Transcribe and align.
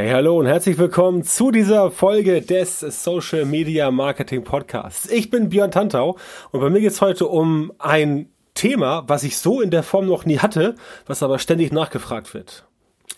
Hey, 0.00 0.12
hallo 0.12 0.38
und 0.38 0.46
herzlich 0.46 0.78
willkommen 0.78 1.24
zu 1.24 1.50
dieser 1.50 1.90
Folge 1.90 2.40
des 2.40 2.80
Social 2.80 3.44
Media 3.44 3.90
Marketing 3.90 4.44
Podcasts. 4.44 5.10
Ich 5.10 5.28
bin 5.28 5.50
Björn 5.50 5.72
Tantau 5.72 6.16
und 6.52 6.60
bei 6.60 6.70
mir 6.70 6.80
geht 6.80 6.92
es 6.92 7.02
heute 7.02 7.26
um 7.26 7.70
ein 7.78 8.30
Thema, 8.54 9.04
was 9.08 9.24
ich 9.24 9.36
so 9.36 9.60
in 9.60 9.70
der 9.70 9.82
Form 9.82 10.06
noch 10.06 10.24
nie 10.24 10.38
hatte, 10.38 10.74
was 11.04 11.22
aber 11.22 11.38
ständig 11.38 11.70
nachgefragt 11.70 12.32
wird. 12.32 12.64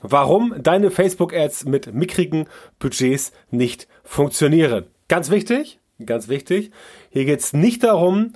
Warum 0.01 0.57
deine 0.61 0.91
Facebook-Ads 0.91 1.67
mit 1.67 1.95
mickrigen 1.95 2.49
Budgets 2.81 3.31
nicht 3.53 3.87
funktionieren. 4.03 4.87
Ganz 5.07 5.31
wichtig, 5.31 5.79
ganz 6.05 6.27
wichtig. 6.27 6.73
Hier 7.11 7.27
geht 7.27 7.39
es 7.39 7.53
nicht 7.53 7.85
darum, 7.85 8.33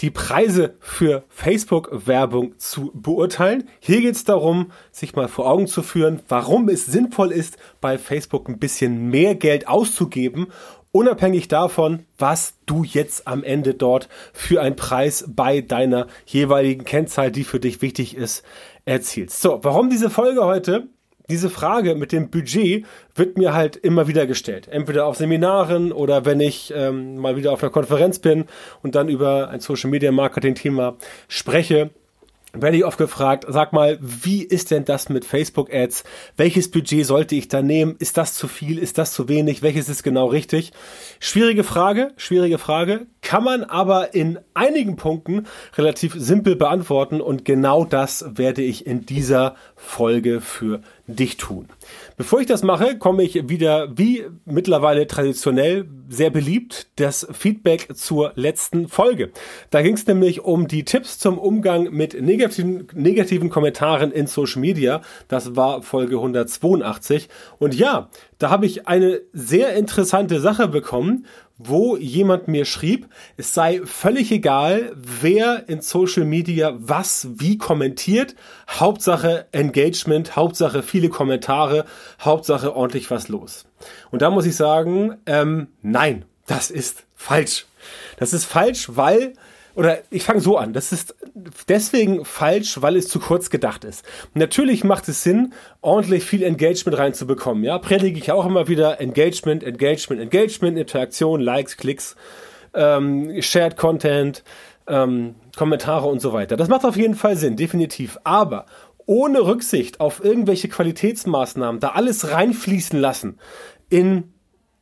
die 0.00 0.10
Preise 0.10 0.76
für 0.80 1.24
Facebook-Werbung 1.28 2.58
zu 2.58 2.90
beurteilen. 2.94 3.68
Hier 3.80 4.00
geht 4.00 4.16
es 4.16 4.24
darum, 4.24 4.72
sich 4.90 5.14
mal 5.14 5.28
vor 5.28 5.48
Augen 5.48 5.66
zu 5.66 5.82
führen, 5.82 6.20
warum 6.28 6.68
es 6.68 6.86
sinnvoll 6.86 7.30
ist, 7.32 7.56
bei 7.80 7.98
Facebook 7.98 8.48
ein 8.48 8.58
bisschen 8.58 9.10
mehr 9.10 9.34
Geld 9.34 9.68
auszugeben, 9.68 10.48
unabhängig 10.92 11.48
davon, 11.48 12.06
was 12.18 12.54
du 12.66 12.84
jetzt 12.84 13.26
am 13.26 13.42
Ende 13.42 13.74
dort 13.74 14.08
für 14.32 14.62
einen 14.62 14.76
Preis 14.76 15.24
bei 15.28 15.60
deiner 15.60 16.06
jeweiligen 16.26 16.84
Kennzahl, 16.84 17.30
die 17.30 17.44
für 17.44 17.60
dich 17.60 17.82
wichtig 17.82 18.16
ist, 18.16 18.44
erzielst. 18.84 19.40
So, 19.40 19.60
warum 19.62 19.90
diese 19.90 20.10
Folge 20.10 20.44
heute? 20.44 20.88
Diese 21.30 21.48
Frage 21.48 21.94
mit 21.94 22.12
dem 22.12 22.30
Budget 22.30 22.84
wird 23.14 23.38
mir 23.38 23.54
halt 23.54 23.76
immer 23.76 24.08
wieder 24.08 24.26
gestellt. 24.26 24.68
Entweder 24.68 25.06
auf 25.06 25.16
Seminaren 25.16 25.92
oder 25.92 26.24
wenn 26.24 26.40
ich 26.40 26.72
ähm, 26.76 27.16
mal 27.16 27.36
wieder 27.36 27.52
auf 27.52 27.62
einer 27.62 27.72
Konferenz 27.72 28.18
bin 28.18 28.44
und 28.82 28.94
dann 28.94 29.08
über 29.08 29.48
ein 29.48 29.60
Social 29.60 29.90
Media 29.90 30.12
Marketing 30.12 30.54
Thema 30.54 30.96
spreche 31.28 31.90
werde 32.54 32.76
ich 32.76 32.84
oft 32.84 32.98
gefragt, 32.98 33.44
sag 33.48 33.72
mal, 33.72 33.98
wie 34.00 34.42
ist 34.42 34.70
denn 34.70 34.84
das 34.84 35.08
mit 35.08 35.24
Facebook 35.24 35.72
Ads? 35.72 36.04
Welches 36.36 36.70
Budget 36.70 37.04
sollte 37.06 37.34
ich 37.34 37.48
da 37.48 37.62
nehmen? 37.62 37.96
Ist 37.98 38.16
das 38.16 38.34
zu 38.34 38.48
viel? 38.48 38.78
Ist 38.78 38.98
das 38.98 39.12
zu 39.12 39.28
wenig? 39.28 39.62
Welches 39.62 39.88
ist 39.88 40.02
genau 40.02 40.26
richtig? 40.26 40.72
Schwierige 41.20 41.64
Frage, 41.64 42.12
schwierige 42.16 42.58
Frage, 42.58 43.06
kann 43.22 43.44
man 43.44 43.64
aber 43.64 44.14
in 44.14 44.38
einigen 44.54 44.96
Punkten 44.96 45.46
relativ 45.76 46.14
simpel 46.16 46.56
beantworten 46.56 47.20
und 47.20 47.44
genau 47.44 47.84
das 47.84 48.24
werde 48.36 48.62
ich 48.62 48.86
in 48.86 49.06
dieser 49.06 49.56
Folge 49.76 50.40
für 50.40 50.80
dich 51.06 51.36
tun. 51.36 51.68
Bevor 52.16 52.40
ich 52.40 52.46
das 52.46 52.62
mache, 52.62 52.96
komme 52.98 53.22
ich 53.22 53.48
wieder, 53.48 53.88
wie 53.96 54.24
mittlerweile 54.46 55.06
traditionell 55.06 55.86
sehr 56.08 56.30
beliebt, 56.30 56.86
das 56.96 57.26
Feedback 57.32 57.94
zur 57.94 58.32
letzten 58.36 58.88
Folge. 58.88 59.30
Da 59.70 59.82
ging 59.82 59.94
es 59.94 60.06
nämlich 60.06 60.40
um 60.40 60.66
die 60.66 60.84
Tipps 60.84 61.18
zum 61.18 61.38
Umgang 61.38 61.90
mit 61.90 62.20
negativen, 62.20 62.86
negativen 62.94 63.50
Kommentaren 63.50 64.12
in 64.12 64.26
Social 64.26 64.60
Media. 64.60 65.02
Das 65.28 65.56
war 65.56 65.82
Folge 65.82 66.16
182. 66.16 67.28
Und 67.58 67.74
ja, 67.74 68.08
da 68.38 68.50
habe 68.50 68.66
ich 68.66 68.86
eine 68.86 69.20
sehr 69.32 69.74
interessante 69.74 70.40
Sache 70.40 70.68
bekommen, 70.68 71.26
wo 71.56 71.96
jemand 71.96 72.48
mir 72.48 72.64
schrieb, 72.64 73.08
es 73.36 73.54
sei 73.54 73.80
völlig 73.84 74.32
egal, 74.32 74.92
wer 74.96 75.68
in 75.68 75.80
Social 75.80 76.24
Media 76.24 76.74
was 76.76 77.28
wie 77.34 77.58
kommentiert. 77.58 78.34
Hauptsache 78.68 79.46
Engagement, 79.52 80.34
Hauptsache 80.34 80.82
viele 80.82 81.08
Kommentare, 81.08 81.84
Hauptsache 82.20 82.74
ordentlich 82.74 83.10
was 83.10 83.28
los. 83.28 83.66
Und 84.10 84.22
da 84.22 84.30
muss 84.30 84.46
ich 84.46 84.56
sagen, 84.56 85.16
ähm, 85.26 85.68
nein, 85.82 86.24
das 86.46 86.70
ist 86.70 87.04
falsch. 87.14 87.66
Das 88.16 88.32
ist 88.32 88.44
falsch, 88.44 88.88
weil 88.90 89.34
oder 89.74 89.98
ich 90.10 90.22
fange 90.22 90.40
so 90.40 90.56
an, 90.56 90.72
das 90.72 90.92
ist 90.92 91.16
deswegen 91.68 92.24
falsch, 92.24 92.80
weil 92.80 92.96
es 92.96 93.08
zu 93.08 93.18
kurz 93.18 93.50
gedacht 93.50 93.84
ist. 93.84 94.04
Natürlich 94.34 94.84
macht 94.84 95.08
es 95.08 95.22
Sinn, 95.22 95.52
ordentlich 95.80 96.24
viel 96.24 96.42
Engagement 96.42 96.98
reinzubekommen. 96.98 97.64
Ja, 97.64 97.78
predige 97.78 98.18
ich 98.18 98.30
auch 98.30 98.46
immer 98.46 98.68
wieder 98.68 99.00
Engagement, 99.00 99.64
Engagement, 99.64 100.20
Engagement, 100.20 100.78
Interaktion, 100.78 101.40
Likes, 101.40 101.76
Klicks, 101.76 102.14
ähm, 102.74 103.40
Shared 103.42 103.76
Content, 103.76 104.44
ähm, 104.86 105.34
Kommentare 105.56 106.06
und 106.06 106.20
so 106.20 106.32
weiter. 106.32 106.56
Das 106.56 106.68
macht 106.68 106.84
auf 106.84 106.96
jeden 106.96 107.14
Fall 107.14 107.36
Sinn, 107.36 107.56
definitiv. 107.56 108.18
Aber 108.24 108.66
ohne 109.06 109.40
Rücksicht 109.40 110.00
auf 110.00 110.24
irgendwelche 110.24 110.68
Qualitätsmaßnahmen, 110.68 111.80
da 111.80 111.90
alles 111.90 112.30
reinfließen 112.30 112.98
lassen 112.98 113.38
in 113.88 114.33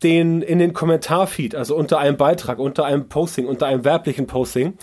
den, 0.02 0.42
in 0.42 0.58
den 0.58 0.72
Kommentarfeed, 0.72 1.54
also 1.54 1.76
unter 1.76 1.98
einem 1.98 2.16
Beitrag, 2.16 2.58
unter 2.58 2.84
einem 2.84 3.08
Posting, 3.08 3.46
unter 3.46 3.66
einem 3.66 3.84
werblichen 3.84 4.26
Posting 4.26 4.74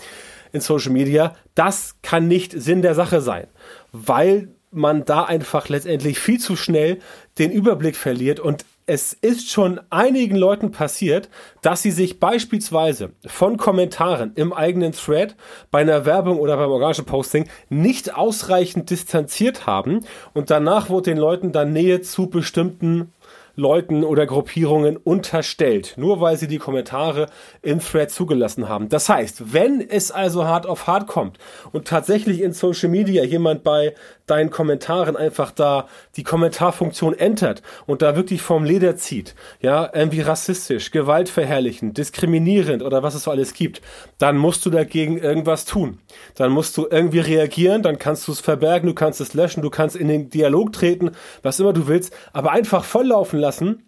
in 0.52 0.60
Social 0.60 0.92
Media, 0.92 1.34
das 1.54 1.96
kann 2.02 2.28
nicht 2.28 2.52
Sinn 2.52 2.82
der 2.82 2.94
Sache 2.94 3.20
sein, 3.20 3.46
weil 3.92 4.48
man 4.72 5.04
da 5.04 5.24
einfach 5.24 5.68
letztendlich 5.68 6.18
viel 6.18 6.38
zu 6.38 6.56
schnell 6.56 6.98
den 7.38 7.50
Überblick 7.50 7.96
verliert. 7.96 8.38
Und 8.40 8.64
es 8.86 9.12
ist 9.12 9.50
schon 9.50 9.80
einigen 9.90 10.36
Leuten 10.36 10.72
passiert, 10.72 11.28
dass 11.62 11.82
sie 11.82 11.90
sich 11.90 12.18
beispielsweise 12.18 13.10
von 13.26 13.56
Kommentaren 13.56 14.32
im 14.34 14.52
eigenen 14.52 14.92
Thread 14.92 15.36
bei 15.70 15.80
einer 15.80 16.06
Werbung 16.06 16.38
oder 16.38 16.56
beim 16.56 16.70
Organenposting 16.70 17.48
nicht 17.68 18.14
ausreichend 18.14 18.90
distanziert 18.90 19.66
haben. 19.66 20.04
Und 20.34 20.50
danach 20.50 20.88
wurde 20.88 21.10
den 21.10 21.18
Leuten 21.18 21.52
dann 21.52 21.72
Nähe 21.72 22.00
zu 22.00 22.28
bestimmten 22.28 23.12
Leuten 23.56 24.04
oder 24.04 24.26
Gruppierungen 24.26 24.96
unterstellt, 24.96 25.94
nur 25.96 26.20
weil 26.20 26.36
sie 26.36 26.48
die 26.48 26.58
Kommentare 26.58 27.26
im 27.62 27.80
Thread 27.80 28.10
zugelassen 28.10 28.68
haben. 28.68 28.88
Das 28.88 29.08
heißt, 29.08 29.52
wenn 29.52 29.80
es 29.80 30.10
also 30.10 30.44
hart 30.44 30.66
auf 30.66 30.86
hart 30.86 31.06
kommt 31.06 31.38
und 31.72 31.86
tatsächlich 31.86 32.40
in 32.40 32.52
Social 32.52 32.88
Media 32.88 33.24
jemand 33.24 33.64
bei 33.64 33.94
deinen 34.30 34.50
Kommentaren 34.50 35.16
einfach 35.16 35.50
da 35.50 35.88
die 36.16 36.22
Kommentarfunktion 36.22 37.18
entert 37.18 37.62
und 37.86 38.02
da 38.02 38.16
wirklich 38.16 38.42
vom 38.42 38.64
Leder 38.64 38.96
zieht, 38.96 39.34
ja, 39.60 39.90
irgendwie 39.92 40.20
rassistisch, 40.20 40.90
gewaltverherrlichend, 40.90 41.98
diskriminierend 41.98 42.82
oder 42.82 43.02
was 43.02 43.14
es 43.14 43.24
so 43.24 43.30
alles 43.30 43.54
gibt, 43.54 43.82
dann 44.18 44.36
musst 44.36 44.64
du 44.64 44.70
dagegen 44.70 45.18
irgendwas 45.18 45.64
tun. 45.64 45.98
Dann 46.36 46.52
musst 46.52 46.76
du 46.76 46.86
irgendwie 46.90 47.20
reagieren, 47.20 47.82
dann 47.82 47.98
kannst 47.98 48.28
du 48.28 48.32
es 48.32 48.40
verbergen, 48.40 48.86
du 48.86 48.94
kannst 48.94 49.20
es 49.20 49.34
löschen, 49.34 49.62
du 49.62 49.70
kannst 49.70 49.96
in 49.96 50.08
den 50.08 50.30
Dialog 50.30 50.72
treten, 50.72 51.10
was 51.42 51.60
immer 51.60 51.72
du 51.72 51.88
willst, 51.88 52.14
aber 52.32 52.52
einfach 52.52 52.84
volllaufen 52.84 53.38
lassen 53.38 53.82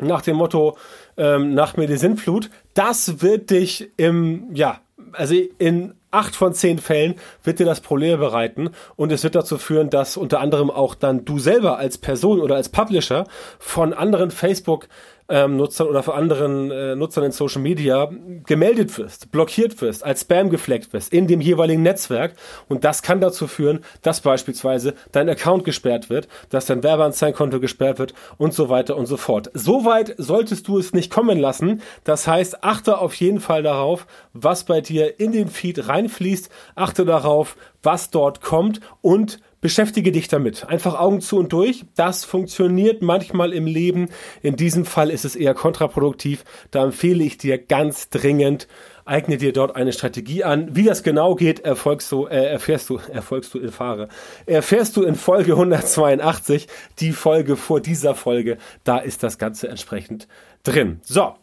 nach 0.00 0.22
dem 0.22 0.36
Motto, 0.36 0.76
ähm, 1.16 1.54
nach 1.54 1.76
mir 1.76 1.86
die 1.86 1.96
Sintflut, 1.96 2.50
das 2.74 3.22
wird 3.22 3.50
dich 3.50 3.90
im, 3.96 4.48
ja, 4.52 4.80
also 5.12 5.34
in 5.58 5.94
acht 6.14 6.36
von 6.36 6.54
zehn 6.54 6.78
Fällen 6.78 7.16
wird 7.42 7.58
dir 7.58 7.66
das 7.66 7.80
Probleme 7.80 8.18
bereiten 8.18 8.70
und 8.96 9.12
es 9.12 9.24
wird 9.24 9.34
dazu 9.34 9.58
führen, 9.58 9.90
dass 9.90 10.16
unter 10.16 10.40
anderem 10.40 10.70
auch 10.70 10.94
dann 10.94 11.24
du 11.24 11.38
selber 11.38 11.78
als 11.78 11.98
Person 11.98 12.40
oder 12.40 12.56
als 12.56 12.68
Publisher 12.68 13.26
von 13.58 13.92
anderen 13.92 14.30
Facebook 14.30 14.88
ähm, 15.28 15.56
Nutzern 15.56 15.88
oder 15.88 16.02
für 16.02 16.14
anderen 16.14 16.70
äh, 16.70 16.94
Nutzern 16.96 17.24
in 17.24 17.32
Social 17.32 17.62
Media 17.62 18.10
gemeldet 18.46 18.96
wirst, 18.98 19.32
blockiert 19.32 19.80
wirst, 19.80 20.04
als 20.04 20.22
Spam 20.22 20.50
gefleckt 20.50 20.92
wirst 20.92 21.12
in 21.12 21.26
dem 21.26 21.40
jeweiligen 21.40 21.82
Netzwerk. 21.82 22.34
Und 22.68 22.84
das 22.84 23.02
kann 23.02 23.20
dazu 23.20 23.46
führen, 23.46 23.80
dass 24.02 24.20
beispielsweise 24.20 24.94
dein 25.12 25.28
Account 25.28 25.64
gesperrt 25.64 26.10
wird, 26.10 26.28
dass 26.50 26.66
dein 26.66 26.82
Werbeanzeigenkonto 26.82 27.60
gesperrt 27.60 27.98
wird 27.98 28.14
und 28.36 28.52
so 28.52 28.68
weiter 28.68 28.96
und 28.96 29.06
so 29.06 29.16
fort. 29.16 29.50
Soweit 29.54 30.14
solltest 30.18 30.68
du 30.68 30.78
es 30.78 30.92
nicht 30.92 31.10
kommen 31.10 31.38
lassen. 31.38 31.82
Das 32.04 32.26
heißt, 32.26 32.62
achte 32.62 32.98
auf 32.98 33.14
jeden 33.14 33.40
Fall 33.40 33.62
darauf, 33.62 34.06
was 34.32 34.64
bei 34.64 34.80
dir 34.80 35.18
in 35.20 35.32
den 35.32 35.48
Feed 35.48 35.88
reinfließt. 35.88 36.50
Achte 36.74 37.04
darauf, 37.04 37.56
was 37.82 38.10
dort 38.10 38.40
kommt 38.40 38.80
und 39.00 39.40
beschäftige 39.64 40.12
dich 40.12 40.28
damit. 40.28 40.68
Einfach 40.68 41.00
Augen 41.00 41.22
zu 41.22 41.38
und 41.38 41.50
durch. 41.50 41.86
Das 41.96 42.26
funktioniert 42.26 43.00
manchmal 43.00 43.54
im 43.54 43.66
Leben. 43.66 44.10
In 44.42 44.56
diesem 44.56 44.84
Fall 44.84 45.08
ist 45.08 45.24
es 45.24 45.36
eher 45.36 45.54
kontraproduktiv. 45.54 46.44
Da 46.70 46.84
empfehle 46.84 47.24
ich 47.24 47.38
dir 47.38 47.56
ganz 47.56 48.10
dringend, 48.10 48.68
eigne 49.06 49.38
dir 49.38 49.54
dort 49.54 49.74
eine 49.74 49.94
Strategie 49.94 50.44
an. 50.44 50.76
Wie 50.76 50.82
das 50.82 51.02
genau 51.02 51.34
geht, 51.34 51.60
erfolgst 51.60 52.12
du, 52.12 52.26
äh, 52.26 52.44
erfährst 52.44 52.90
du, 52.90 52.98
erfolgst 53.10 53.54
du 53.54 53.58
in 53.58 53.72
Fahre. 53.72 54.10
Erfährst 54.44 54.98
du 54.98 55.02
in 55.02 55.14
Folge 55.14 55.52
182, 55.52 56.68
die 56.98 57.12
Folge 57.12 57.56
vor 57.56 57.80
dieser 57.80 58.14
Folge. 58.14 58.58
Da 58.84 58.98
ist 58.98 59.22
das 59.22 59.38
Ganze 59.38 59.68
entsprechend 59.68 60.28
drin. 60.62 61.00
So. 61.04 61.36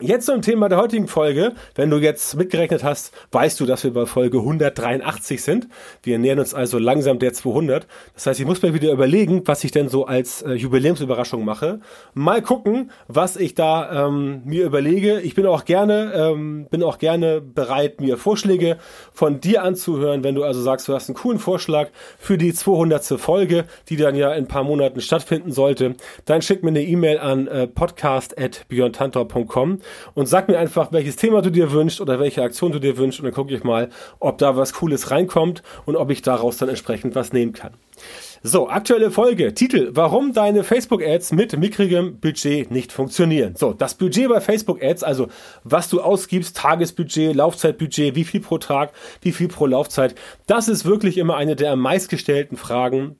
Jetzt 0.00 0.26
zum 0.26 0.42
Thema 0.42 0.68
der 0.68 0.78
heutigen 0.78 1.06
Folge. 1.06 1.52
Wenn 1.74 1.90
du 1.90 1.98
jetzt 1.98 2.34
mitgerechnet 2.34 2.82
hast, 2.82 3.12
weißt 3.30 3.60
du, 3.60 3.66
dass 3.66 3.84
wir 3.84 3.92
bei 3.92 4.06
Folge 4.06 4.38
183 4.38 5.42
sind. 5.42 5.68
Wir 6.02 6.18
nähern 6.18 6.38
uns 6.38 6.54
also 6.54 6.78
langsam 6.78 7.18
der 7.18 7.34
200. 7.34 7.86
Das 8.14 8.26
heißt, 8.26 8.40
ich 8.40 8.46
muss 8.46 8.62
mir 8.62 8.74
wieder 8.74 8.90
überlegen, 8.90 9.42
was 9.44 9.62
ich 9.64 9.70
denn 9.70 9.88
so 9.88 10.06
als 10.06 10.42
äh, 10.42 10.54
Jubiläumsüberraschung 10.54 11.44
mache. 11.44 11.80
Mal 12.14 12.42
gucken, 12.42 12.90
was 13.06 13.36
ich 13.36 13.54
da 13.54 14.06
ähm, 14.06 14.42
mir 14.44 14.64
überlege. 14.64 15.20
Ich 15.20 15.34
bin 15.34 15.46
auch 15.46 15.64
gerne, 15.64 16.12
ähm, 16.14 16.66
bin 16.70 16.82
auch 16.82 16.98
gerne 16.98 17.40
bereit, 17.40 18.00
mir 18.00 18.16
Vorschläge 18.16 18.78
von 19.12 19.40
dir 19.40 19.62
anzuhören. 19.62 20.24
Wenn 20.24 20.34
du 20.34 20.42
also 20.42 20.62
sagst, 20.62 20.88
du 20.88 20.94
hast 20.94 21.10
einen 21.10 21.16
coolen 21.16 21.38
Vorschlag 21.38 21.90
für 22.18 22.38
die 22.38 22.54
200. 22.54 23.20
Folge, 23.20 23.66
die 23.88 23.96
dann 23.96 24.14
ja 24.14 24.32
in 24.32 24.44
ein 24.44 24.48
paar 24.48 24.64
Monaten 24.64 25.00
stattfinden 25.00 25.52
sollte, 25.52 25.96
dann 26.24 26.40
schick 26.40 26.62
mir 26.62 26.70
eine 26.70 26.82
E-Mail 26.82 27.18
an 27.18 27.46
äh, 27.46 27.66
podcast@björntantor.com 27.66 29.81
und 30.14 30.26
sag 30.26 30.48
mir 30.48 30.58
einfach, 30.58 30.92
welches 30.92 31.16
Thema 31.16 31.42
du 31.42 31.50
dir 31.50 31.72
wünschst 31.72 32.00
oder 32.00 32.20
welche 32.20 32.42
Aktion 32.42 32.72
du 32.72 32.78
dir 32.78 32.96
wünschst 32.96 33.20
und 33.20 33.26
dann 33.26 33.34
gucke 33.34 33.54
ich 33.54 33.64
mal, 33.64 33.88
ob 34.20 34.38
da 34.38 34.56
was 34.56 34.72
Cooles 34.74 35.10
reinkommt 35.10 35.62
und 35.86 35.96
ob 35.96 36.10
ich 36.10 36.22
daraus 36.22 36.56
dann 36.56 36.68
entsprechend 36.68 37.14
was 37.14 37.32
nehmen 37.32 37.52
kann. 37.52 37.72
So, 38.44 38.68
aktuelle 38.68 39.12
Folge. 39.12 39.54
Titel, 39.54 39.90
warum 39.94 40.32
deine 40.32 40.64
Facebook-Ads 40.64 41.30
mit 41.30 41.56
mickrigem 41.56 42.18
Budget 42.18 42.72
nicht 42.72 42.90
funktionieren. 42.90 43.54
So, 43.54 43.72
das 43.72 43.94
Budget 43.94 44.28
bei 44.28 44.40
Facebook-Ads, 44.40 45.04
also 45.04 45.28
was 45.62 45.88
du 45.88 46.00
ausgibst, 46.00 46.56
Tagesbudget, 46.56 47.36
Laufzeitbudget, 47.36 48.16
wie 48.16 48.24
viel 48.24 48.40
pro 48.40 48.58
Tag, 48.58 48.92
wie 49.20 49.30
viel 49.30 49.46
pro 49.46 49.66
Laufzeit, 49.66 50.16
das 50.48 50.66
ist 50.66 50.84
wirklich 50.84 51.18
immer 51.18 51.36
eine 51.36 51.54
der 51.54 51.70
am 51.70 51.78
meistgestellten 51.78 52.56
Fragen 52.56 53.16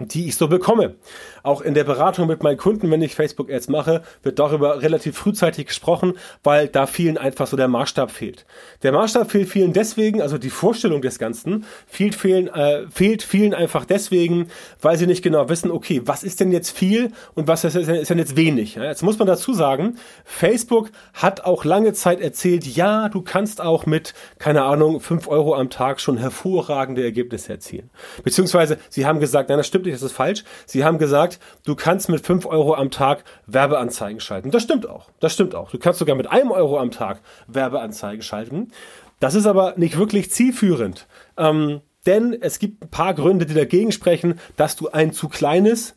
die 0.00 0.26
ich 0.26 0.36
so 0.36 0.48
bekomme. 0.48 0.96
Auch 1.42 1.60
in 1.60 1.74
der 1.74 1.84
Beratung 1.84 2.28
mit 2.28 2.42
meinen 2.42 2.56
Kunden, 2.56 2.90
wenn 2.90 3.02
ich 3.02 3.14
Facebook-Ads 3.14 3.68
mache, 3.68 4.02
wird 4.22 4.38
darüber 4.38 4.82
relativ 4.82 5.16
frühzeitig 5.16 5.66
gesprochen, 5.66 6.14
weil 6.42 6.68
da 6.68 6.86
vielen 6.86 7.18
einfach 7.18 7.46
so 7.46 7.56
der 7.56 7.68
Maßstab 7.68 8.10
fehlt. 8.10 8.46
Der 8.82 8.92
Maßstab 8.92 9.30
fehlt 9.30 9.48
vielen 9.48 9.72
deswegen, 9.72 10.22
also 10.22 10.38
die 10.38 10.50
Vorstellung 10.50 11.02
des 11.02 11.18
Ganzen, 11.18 11.64
fehlt, 11.86 12.14
fehlen, 12.14 12.48
äh, 12.48 12.86
fehlt 12.90 13.22
vielen 13.22 13.54
einfach 13.54 13.84
deswegen, 13.84 14.48
weil 14.80 14.96
sie 14.96 15.06
nicht 15.06 15.22
genau 15.22 15.48
wissen, 15.48 15.70
okay, 15.70 16.02
was 16.04 16.22
ist 16.22 16.40
denn 16.40 16.52
jetzt 16.52 16.70
viel 16.70 17.12
und 17.34 17.48
was 17.48 17.64
ist, 17.64 17.74
ist 17.74 18.10
denn 18.10 18.18
jetzt 18.18 18.36
wenig. 18.36 18.76
Ja, 18.76 18.84
jetzt 18.84 19.02
muss 19.02 19.18
man 19.18 19.26
dazu 19.26 19.52
sagen, 19.52 19.96
Facebook 20.24 20.90
hat 21.14 21.44
auch 21.44 21.64
lange 21.64 21.92
Zeit 21.92 22.20
erzählt, 22.20 22.66
ja, 22.66 23.08
du 23.08 23.22
kannst 23.22 23.60
auch 23.60 23.86
mit, 23.86 24.14
keine 24.38 24.62
Ahnung, 24.62 25.00
fünf 25.00 25.28
Euro 25.28 25.54
am 25.54 25.70
Tag 25.70 26.00
schon 26.00 26.16
hervorragende 26.16 27.02
Ergebnisse 27.02 27.52
erzielen. 27.52 27.90
Beziehungsweise 28.22 28.78
sie 28.88 29.06
haben 29.06 29.20
gesagt, 29.20 29.48
nein, 29.48 29.58
das 29.58 29.66
stimmt 29.66 29.86
nicht, 29.86 29.94
das 29.94 30.02
ist 30.02 30.12
falsch. 30.12 30.44
Sie 30.66 30.84
haben 30.84 30.98
gesagt, 30.98 31.31
du 31.64 31.74
kannst 31.74 32.08
mit 32.08 32.24
5 32.24 32.46
Euro 32.46 32.74
am 32.74 32.90
Tag 32.90 33.24
Werbeanzeigen 33.46 34.20
schalten. 34.20 34.50
Das 34.50 34.62
stimmt 34.62 34.88
auch. 34.88 35.10
Das 35.20 35.34
stimmt 35.34 35.54
auch. 35.54 35.70
Du 35.70 35.78
kannst 35.78 35.98
sogar 35.98 36.16
mit 36.16 36.30
einem 36.30 36.50
Euro 36.50 36.78
am 36.78 36.90
Tag 36.90 37.20
Werbeanzeigen 37.46 38.22
schalten. 38.22 38.72
Das 39.20 39.34
ist 39.34 39.46
aber 39.46 39.74
nicht 39.76 39.98
wirklich 39.98 40.30
zielführend. 40.30 41.06
Ähm, 41.36 41.80
denn 42.06 42.36
es 42.40 42.58
gibt 42.58 42.82
ein 42.82 42.90
paar 42.90 43.14
Gründe, 43.14 43.46
die 43.46 43.54
dagegen 43.54 43.92
sprechen, 43.92 44.40
dass 44.56 44.76
du 44.76 44.88
ein 44.88 45.12
zu 45.12 45.28
kleines 45.28 45.94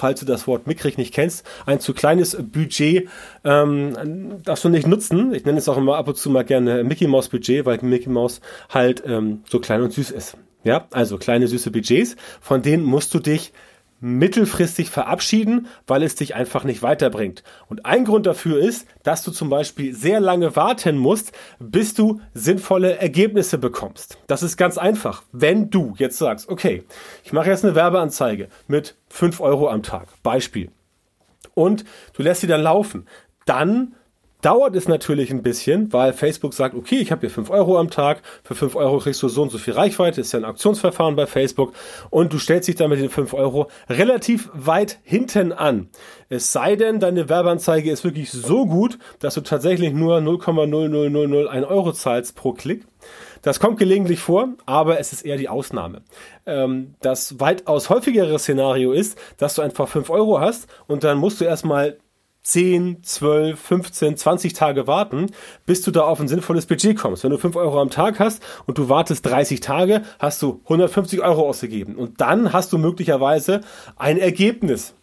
falls 0.00 0.20
du 0.20 0.26
das 0.26 0.46
Wort 0.46 0.66
mickrig 0.66 0.96
nicht 0.96 1.12
kennst, 1.12 1.46
ein 1.66 1.78
zu 1.78 1.92
kleines 1.92 2.34
Budget 2.40 3.08
ähm, 3.44 4.40
darfst 4.42 4.64
du 4.64 4.70
nicht 4.70 4.86
nutzen. 4.86 5.34
Ich 5.34 5.44
nenne 5.44 5.58
es 5.58 5.68
auch 5.68 5.76
immer 5.76 5.96
ab 5.96 6.08
und 6.08 6.16
zu 6.16 6.30
mal 6.30 6.44
gerne 6.44 6.82
Mickey 6.84 7.06
Mouse 7.06 7.28
Budget, 7.28 7.66
weil 7.66 7.78
Mickey 7.82 8.08
Mouse 8.08 8.40
halt 8.70 9.02
ähm, 9.06 9.42
so 9.46 9.60
klein 9.60 9.82
und 9.82 9.92
süß 9.92 10.10
ist. 10.10 10.38
Ja, 10.64 10.86
also 10.90 11.18
kleine 11.18 11.48
süße 11.48 11.70
Budgets, 11.70 12.16
von 12.40 12.62
denen 12.62 12.84
musst 12.84 13.14
du 13.14 13.18
dich 13.18 13.52
mittelfristig 14.00 14.90
verabschieden, 14.90 15.68
weil 15.86 16.02
es 16.02 16.14
dich 16.14 16.34
einfach 16.34 16.64
nicht 16.64 16.82
weiterbringt. 16.82 17.42
Und 17.68 17.86
ein 17.86 18.04
Grund 18.04 18.26
dafür 18.26 18.58
ist, 18.58 18.86
dass 19.02 19.22
du 19.22 19.30
zum 19.30 19.50
Beispiel 19.50 19.94
sehr 19.94 20.20
lange 20.20 20.56
warten 20.56 20.96
musst, 20.96 21.32
bis 21.58 21.94
du 21.94 22.20
sinnvolle 22.34 22.96
Ergebnisse 22.96 23.58
bekommst. 23.58 24.18
Das 24.26 24.42
ist 24.42 24.56
ganz 24.56 24.78
einfach. 24.78 25.22
Wenn 25.32 25.70
du 25.70 25.94
jetzt 25.98 26.18
sagst, 26.18 26.48
okay, 26.48 26.84
ich 27.24 27.32
mache 27.32 27.50
jetzt 27.50 27.64
eine 27.64 27.74
Werbeanzeige 27.74 28.48
mit 28.66 28.96
5 29.08 29.40
Euro 29.40 29.68
am 29.68 29.82
Tag, 29.82 30.08
Beispiel, 30.22 30.70
und 31.54 31.84
du 32.14 32.22
lässt 32.22 32.40
sie 32.40 32.46
dann 32.46 32.62
laufen, 32.62 33.06
dann 33.44 33.94
dauert 34.42 34.76
es 34.76 34.88
natürlich 34.88 35.30
ein 35.30 35.42
bisschen, 35.42 35.92
weil 35.92 36.12
Facebook 36.12 36.54
sagt, 36.54 36.74
okay, 36.74 36.96
ich 36.96 37.10
habe 37.10 37.22
hier 37.22 37.30
5 37.30 37.50
Euro 37.50 37.78
am 37.78 37.90
Tag, 37.90 38.22
für 38.42 38.54
5 38.54 38.76
Euro 38.76 38.98
kriegst 38.98 39.22
du 39.22 39.28
so 39.28 39.42
und 39.42 39.50
so 39.50 39.58
viel 39.58 39.74
Reichweite, 39.74 40.20
ist 40.20 40.32
ja 40.32 40.38
ein 40.38 40.44
Auktionsverfahren 40.44 41.16
bei 41.16 41.26
Facebook 41.26 41.72
und 42.10 42.32
du 42.32 42.38
stellst 42.38 42.68
dich 42.68 42.76
dann 42.76 42.90
mit 42.90 43.00
den 43.00 43.10
5 43.10 43.34
Euro 43.34 43.70
relativ 43.88 44.50
weit 44.52 44.98
hinten 45.02 45.52
an. 45.52 45.88
Es 46.28 46.52
sei 46.52 46.76
denn, 46.76 47.00
deine 47.00 47.28
Werbeanzeige 47.28 47.90
ist 47.90 48.04
wirklich 48.04 48.30
so 48.30 48.66
gut, 48.66 48.98
dass 49.18 49.34
du 49.34 49.40
tatsächlich 49.40 49.92
nur 49.92 50.18
0,00001 50.18 51.66
Euro 51.66 51.92
zahlst 51.92 52.36
pro 52.36 52.52
Klick. 52.52 52.86
Das 53.42 53.58
kommt 53.58 53.78
gelegentlich 53.78 54.20
vor, 54.20 54.50
aber 54.66 55.00
es 55.00 55.12
ist 55.12 55.22
eher 55.22 55.38
die 55.38 55.48
Ausnahme. 55.48 56.02
Ähm, 56.46 56.94
das 57.00 57.40
weitaus 57.40 57.88
häufigere 57.88 58.38
Szenario 58.38 58.92
ist, 58.92 59.18
dass 59.38 59.54
du 59.54 59.62
einfach 59.62 59.88
5 59.88 60.10
Euro 60.10 60.40
hast 60.40 60.68
und 60.86 61.04
dann 61.04 61.18
musst 61.18 61.40
du 61.40 61.44
erstmal 61.44 61.98
10, 62.42 63.02
12, 63.02 63.60
15, 63.60 64.16
20 64.16 64.52
Tage 64.54 64.86
warten, 64.86 65.26
bis 65.66 65.82
du 65.82 65.90
da 65.90 66.02
auf 66.02 66.20
ein 66.20 66.28
sinnvolles 66.28 66.66
Budget 66.66 66.96
kommst. 66.96 67.22
Wenn 67.22 67.30
du 67.30 67.38
5 67.38 67.54
Euro 67.56 67.80
am 67.80 67.90
Tag 67.90 68.18
hast 68.18 68.42
und 68.66 68.78
du 68.78 68.88
wartest 68.88 69.26
30 69.26 69.60
Tage, 69.60 70.02
hast 70.18 70.40
du 70.42 70.60
150 70.64 71.20
Euro 71.20 71.48
ausgegeben. 71.48 71.96
Und 71.96 72.20
dann 72.20 72.52
hast 72.52 72.72
du 72.72 72.78
möglicherweise 72.78 73.60
ein 73.96 74.18
Ergebnis 74.18 74.94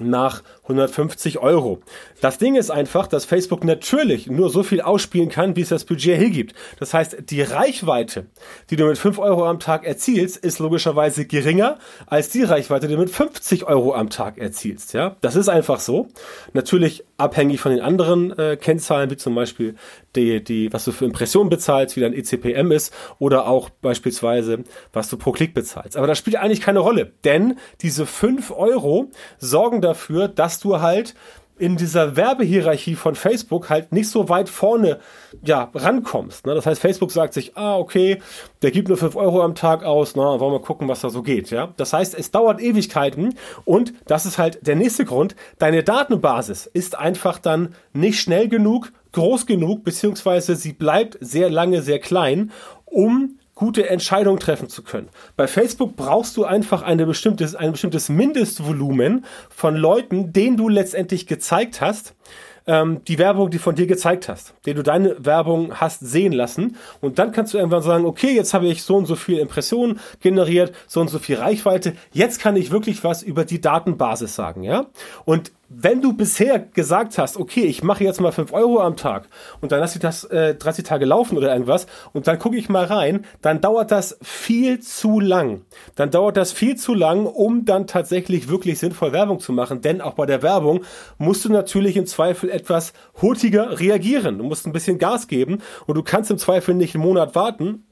nach 0.00 0.42
150 0.64 1.40
Euro. 1.40 1.80
Das 2.20 2.38
Ding 2.38 2.54
ist 2.54 2.70
einfach, 2.70 3.08
dass 3.08 3.24
Facebook 3.24 3.64
natürlich 3.64 4.28
nur 4.28 4.48
so 4.48 4.62
viel 4.62 4.80
ausspielen 4.80 5.28
kann, 5.28 5.56
wie 5.56 5.62
es 5.62 5.70
das 5.70 5.84
Budget 5.84 6.18
hergibt. 6.18 6.54
Das 6.78 6.94
heißt, 6.94 7.30
die 7.30 7.42
Reichweite, 7.42 8.26
die 8.70 8.76
du 8.76 8.86
mit 8.86 8.96
5 8.96 9.18
Euro 9.18 9.46
am 9.46 9.58
Tag 9.58 9.84
erzielst, 9.84 10.36
ist 10.36 10.60
logischerweise 10.60 11.26
geringer 11.26 11.78
als 12.06 12.28
die 12.28 12.44
Reichweite, 12.44 12.86
die 12.86 12.94
du 12.94 13.00
mit 13.00 13.10
50 13.10 13.64
Euro 13.64 13.94
am 13.94 14.08
Tag 14.08 14.38
erzielst. 14.38 14.92
Ja, 14.92 15.16
das 15.20 15.34
ist 15.34 15.48
einfach 15.48 15.80
so. 15.80 16.08
Natürlich 16.52 17.04
abhängig 17.16 17.60
von 17.60 17.72
den 17.72 17.80
anderen 17.80 18.36
äh, 18.38 18.56
Kennzahlen, 18.56 19.10
wie 19.10 19.16
zum 19.16 19.34
Beispiel 19.34 19.74
die, 20.16 20.42
die, 20.44 20.72
was 20.72 20.84
du 20.84 20.92
für 20.92 21.04
Impressionen 21.04 21.50
bezahlst, 21.50 21.96
wie 21.96 22.00
dein 22.00 22.12
ECPM 22.12 22.70
ist, 22.72 22.92
oder 23.18 23.46
auch 23.46 23.70
beispielsweise, 23.70 24.64
was 24.92 25.08
du 25.08 25.16
pro 25.16 25.32
Klick 25.32 25.54
bezahlst. 25.54 25.96
Aber 25.96 26.06
das 26.06 26.18
spielt 26.18 26.36
eigentlich 26.36 26.60
keine 26.60 26.80
Rolle, 26.80 27.12
denn 27.24 27.58
diese 27.80 28.06
5 28.06 28.50
Euro 28.50 29.10
sorgen 29.38 29.80
dafür, 29.80 30.28
dass 30.28 30.51
du 30.60 30.80
halt 30.80 31.14
in 31.58 31.76
dieser 31.76 32.16
Werbehierarchie 32.16 32.96
von 32.96 33.14
Facebook 33.14 33.70
halt 33.70 33.92
nicht 33.92 34.08
so 34.08 34.28
weit 34.28 34.48
vorne 34.48 34.98
ja, 35.44 35.70
rankommst. 35.74 36.46
Ne? 36.46 36.54
Das 36.54 36.66
heißt, 36.66 36.80
Facebook 36.80 37.12
sagt 37.12 37.34
sich, 37.34 37.56
ah, 37.56 37.76
okay, 37.76 38.20
der 38.62 38.70
gibt 38.72 38.88
nur 38.88 38.96
5 38.96 39.14
Euro 39.16 39.42
am 39.42 39.54
Tag 39.54 39.84
aus, 39.84 40.16
na, 40.16 40.40
wollen 40.40 40.52
wir 40.52 40.60
gucken, 40.60 40.88
was 40.88 41.02
da 41.02 41.10
so 41.10 41.22
geht. 41.22 41.50
Ja? 41.50 41.72
Das 41.76 41.92
heißt, 41.92 42.16
es 42.18 42.30
dauert 42.30 42.60
Ewigkeiten 42.60 43.34
und 43.64 43.92
das 44.06 44.26
ist 44.26 44.38
halt 44.38 44.66
der 44.66 44.76
nächste 44.76 45.04
Grund, 45.04 45.36
deine 45.58 45.84
Datenbasis 45.84 46.66
ist 46.66 46.98
einfach 46.98 47.38
dann 47.38 47.74
nicht 47.92 48.20
schnell 48.20 48.48
genug, 48.48 48.90
groß 49.12 49.46
genug, 49.46 49.84
beziehungsweise 49.84 50.56
sie 50.56 50.72
bleibt 50.72 51.18
sehr 51.20 51.48
lange 51.48 51.82
sehr 51.82 52.00
klein, 52.00 52.50
um 52.86 53.38
gute 53.62 53.88
Entscheidungen 53.88 54.40
treffen 54.40 54.68
zu 54.68 54.82
können. 54.82 55.08
Bei 55.36 55.46
Facebook 55.46 55.94
brauchst 55.94 56.36
du 56.36 56.44
einfach 56.44 56.82
eine 56.82 57.06
bestimmtes, 57.06 57.54
ein 57.54 57.70
bestimmtes 57.70 58.08
Mindestvolumen 58.08 59.24
von 59.50 59.76
Leuten, 59.76 60.32
denen 60.32 60.56
du 60.56 60.68
letztendlich 60.68 61.28
gezeigt 61.28 61.80
hast, 61.80 62.16
ähm, 62.66 63.04
die 63.06 63.18
Werbung, 63.18 63.50
die 63.50 63.58
von 63.58 63.76
dir 63.76 63.86
gezeigt 63.86 64.28
hast, 64.28 64.54
den 64.66 64.74
du 64.74 64.82
deine 64.82 65.14
Werbung 65.24 65.80
hast 65.80 66.00
sehen 66.00 66.32
lassen. 66.32 66.76
Und 67.00 67.20
dann 67.20 67.30
kannst 67.30 67.54
du 67.54 67.58
irgendwann 67.58 67.82
sagen, 67.82 68.04
okay, 68.04 68.34
jetzt 68.34 68.52
habe 68.52 68.66
ich 68.66 68.82
so 68.82 68.96
und 68.96 69.06
so 69.06 69.14
viel 69.14 69.38
Impressionen 69.38 70.00
generiert, 70.18 70.74
so 70.88 71.00
und 71.00 71.08
so 71.08 71.20
viel 71.20 71.36
Reichweite. 71.36 71.94
Jetzt 72.12 72.40
kann 72.40 72.56
ich 72.56 72.72
wirklich 72.72 73.04
was 73.04 73.22
über 73.22 73.44
die 73.44 73.60
Datenbasis 73.60 74.34
sagen, 74.34 74.64
ja? 74.64 74.86
Und 75.24 75.52
wenn 75.74 76.02
du 76.02 76.12
bisher 76.12 76.58
gesagt 76.58 77.18
hast, 77.18 77.36
okay, 77.36 77.64
ich 77.64 77.82
mache 77.82 78.04
jetzt 78.04 78.20
mal 78.20 78.32
5 78.32 78.52
Euro 78.52 78.80
am 78.80 78.96
Tag 78.96 79.28
und 79.60 79.72
dann 79.72 79.80
lasse 79.80 79.96
ich 79.96 80.02
das 80.02 80.24
äh, 80.24 80.54
30 80.54 80.84
Tage 80.84 81.04
laufen 81.04 81.36
oder 81.38 81.52
irgendwas 81.52 81.86
und 82.12 82.26
dann 82.26 82.38
gucke 82.38 82.56
ich 82.56 82.68
mal 82.68 82.84
rein, 82.84 83.24
dann 83.40 83.60
dauert 83.60 83.90
das 83.90 84.18
viel 84.22 84.80
zu 84.80 85.20
lang. 85.20 85.62
Dann 85.94 86.10
dauert 86.10 86.36
das 86.36 86.52
viel 86.52 86.76
zu 86.76 86.94
lang, 86.94 87.26
um 87.26 87.64
dann 87.64 87.86
tatsächlich 87.86 88.48
wirklich 88.48 88.78
sinnvoll 88.78 89.12
Werbung 89.12 89.40
zu 89.40 89.52
machen. 89.52 89.80
Denn 89.80 90.00
auch 90.00 90.14
bei 90.14 90.26
der 90.26 90.42
Werbung 90.42 90.84
musst 91.18 91.44
du 91.44 91.48
natürlich 91.50 91.96
im 91.96 92.06
Zweifel 92.06 92.50
etwas 92.50 92.92
hurtiger 93.20 93.80
reagieren. 93.80 94.38
Du 94.38 94.44
musst 94.44 94.66
ein 94.66 94.72
bisschen 94.72 94.98
Gas 94.98 95.28
geben 95.28 95.62
und 95.86 95.96
du 95.96 96.02
kannst 96.02 96.30
im 96.30 96.38
Zweifel 96.38 96.74
nicht 96.74 96.94
einen 96.94 97.04
Monat 97.04 97.34
warten, 97.34 97.84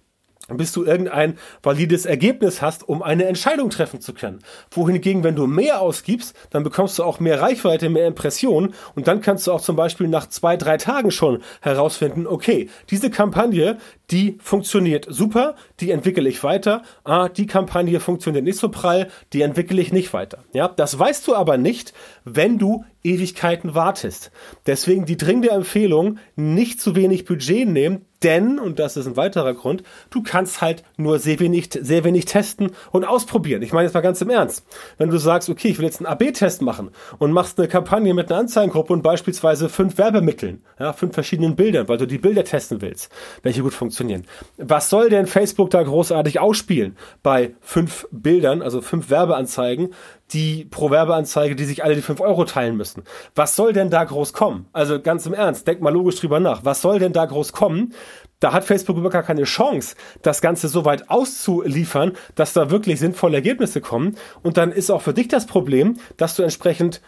bis 0.56 0.72
du 0.72 0.84
irgendein 0.84 1.38
valides 1.62 2.06
Ergebnis 2.06 2.62
hast, 2.62 2.88
um 2.88 3.02
eine 3.02 3.24
Entscheidung 3.24 3.70
treffen 3.70 4.00
zu 4.00 4.14
können. 4.14 4.40
Wohingegen, 4.70 5.24
wenn 5.24 5.36
du 5.36 5.46
mehr 5.46 5.80
ausgibst, 5.80 6.34
dann 6.50 6.62
bekommst 6.62 6.98
du 6.98 7.04
auch 7.04 7.20
mehr 7.20 7.40
Reichweite, 7.40 7.88
mehr 7.88 8.06
Impressionen 8.06 8.74
und 8.94 9.08
dann 9.08 9.20
kannst 9.20 9.46
du 9.46 9.52
auch 9.52 9.60
zum 9.60 9.76
Beispiel 9.76 10.08
nach 10.08 10.28
zwei, 10.28 10.56
drei 10.56 10.76
Tagen 10.76 11.10
schon 11.10 11.42
herausfinden, 11.60 12.26
okay, 12.26 12.68
diese 12.90 13.10
Kampagne, 13.10 13.78
die 14.10 14.38
funktioniert 14.40 15.06
super, 15.08 15.54
die 15.80 15.90
entwickle 15.90 16.28
ich 16.28 16.42
weiter. 16.42 16.82
Ah, 17.04 17.28
die 17.28 17.46
Kampagne 17.46 18.00
funktioniert 18.00 18.44
nicht 18.44 18.58
so 18.58 18.68
prall, 18.68 19.08
die 19.32 19.42
entwickle 19.42 19.80
ich 19.80 19.92
nicht 19.92 20.12
weiter. 20.12 20.38
Ja, 20.52 20.68
das 20.68 20.98
weißt 20.98 21.26
du 21.28 21.34
aber 21.34 21.58
nicht, 21.58 21.92
wenn 22.24 22.58
du 22.58 22.84
Ewigkeiten 23.02 23.74
wartest. 23.74 24.30
Deswegen 24.66 25.06
die 25.06 25.16
dringende 25.16 25.50
Empfehlung, 25.50 26.18
nicht 26.36 26.80
zu 26.80 26.96
wenig 26.96 27.24
Budget 27.24 27.68
nehmen, 27.68 28.04
denn, 28.22 28.58
und 28.58 28.78
das 28.78 28.96
ist 28.96 29.06
ein 29.06 29.16
weiterer 29.16 29.54
Grund, 29.54 29.82
du 30.10 30.22
kannst 30.22 30.60
halt 30.60 30.82
nur 30.96 31.18
sehr 31.18 31.40
wenig, 31.40 31.70
sehr 31.80 32.04
wenig 32.04 32.26
testen 32.26 32.72
und 32.90 33.04
ausprobieren. 33.04 33.62
Ich 33.62 33.72
meine 33.72 33.86
jetzt 33.86 33.94
mal 33.94 34.00
ganz 34.00 34.20
im 34.20 34.30
Ernst. 34.30 34.66
Wenn 34.98 35.10
du 35.10 35.18
sagst, 35.18 35.48
okay, 35.48 35.68
ich 35.68 35.78
will 35.78 35.86
jetzt 35.86 36.04
einen 36.04 36.06
AB-Test 36.06 36.62
machen 36.62 36.90
und 37.18 37.32
machst 37.32 37.58
eine 37.58 37.68
Kampagne 37.68 38.14
mit 38.14 38.30
einer 38.30 38.40
Anzeigengruppe 38.40 38.92
und 38.92 39.02
beispielsweise 39.02 39.68
fünf 39.68 39.98
Werbemitteln, 39.98 40.62
ja, 40.78 40.92
fünf 40.92 41.14
verschiedenen 41.14 41.56
Bildern, 41.56 41.88
weil 41.88 41.98
du 41.98 42.06
die 42.06 42.18
Bilder 42.18 42.44
testen 42.44 42.80
willst, 42.80 43.10
welche 43.42 43.62
gut 43.62 43.74
funktionieren. 43.74 44.24
Was 44.58 44.90
soll 44.90 45.08
denn 45.08 45.26
Facebook 45.26 45.70
da 45.70 45.82
großartig 45.82 46.40
ausspielen 46.40 46.96
bei 47.22 47.54
fünf 47.60 48.06
Bildern, 48.10 48.62
also 48.62 48.80
fünf 48.80 49.10
Werbeanzeigen, 49.10 49.94
die 50.32 50.64
pro 50.64 50.90
Werbeanzeige, 50.90 51.56
die 51.56 51.64
sich 51.64 51.84
alle 51.84 51.94
die 51.94 52.02
5 52.02 52.20
Euro 52.20 52.44
teilen 52.44 52.76
müssen. 52.76 53.04
Was 53.34 53.56
soll 53.56 53.72
denn 53.72 53.90
da 53.90 54.04
groß 54.04 54.32
kommen? 54.32 54.66
Also 54.72 55.00
ganz 55.00 55.26
im 55.26 55.34
Ernst, 55.34 55.66
denk 55.66 55.80
mal 55.80 55.92
logisch 55.92 56.16
drüber 56.16 56.40
nach. 56.40 56.64
Was 56.64 56.82
soll 56.82 56.98
denn 56.98 57.12
da 57.12 57.24
groß 57.24 57.52
kommen? 57.52 57.94
Da 58.38 58.52
hat 58.52 58.64
Facebook 58.64 58.96
überhaupt 58.96 59.12
gar 59.12 59.22
keine 59.22 59.44
Chance, 59.44 59.96
das 60.22 60.40
Ganze 60.40 60.68
so 60.68 60.84
weit 60.86 61.10
auszuliefern, 61.10 62.12
dass 62.34 62.54
da 62.54 62.70
wirklich 62.70 62.98
sinnvolle 62.98 63.36
Ergebnisse 63.36 63.80
kommen. 63.80 64.16
Und 64.42 64.56
dann 64.56 64.72
ist 64.72 64.90
auch 64.90 65.02
für 65.02 65.12
dich 65.12 65.28
das 65.28 65.46
Problem, 65.46 65.98
dass 66.16 66.36
du 66.36 66.42
entsprechend 66.42 67.02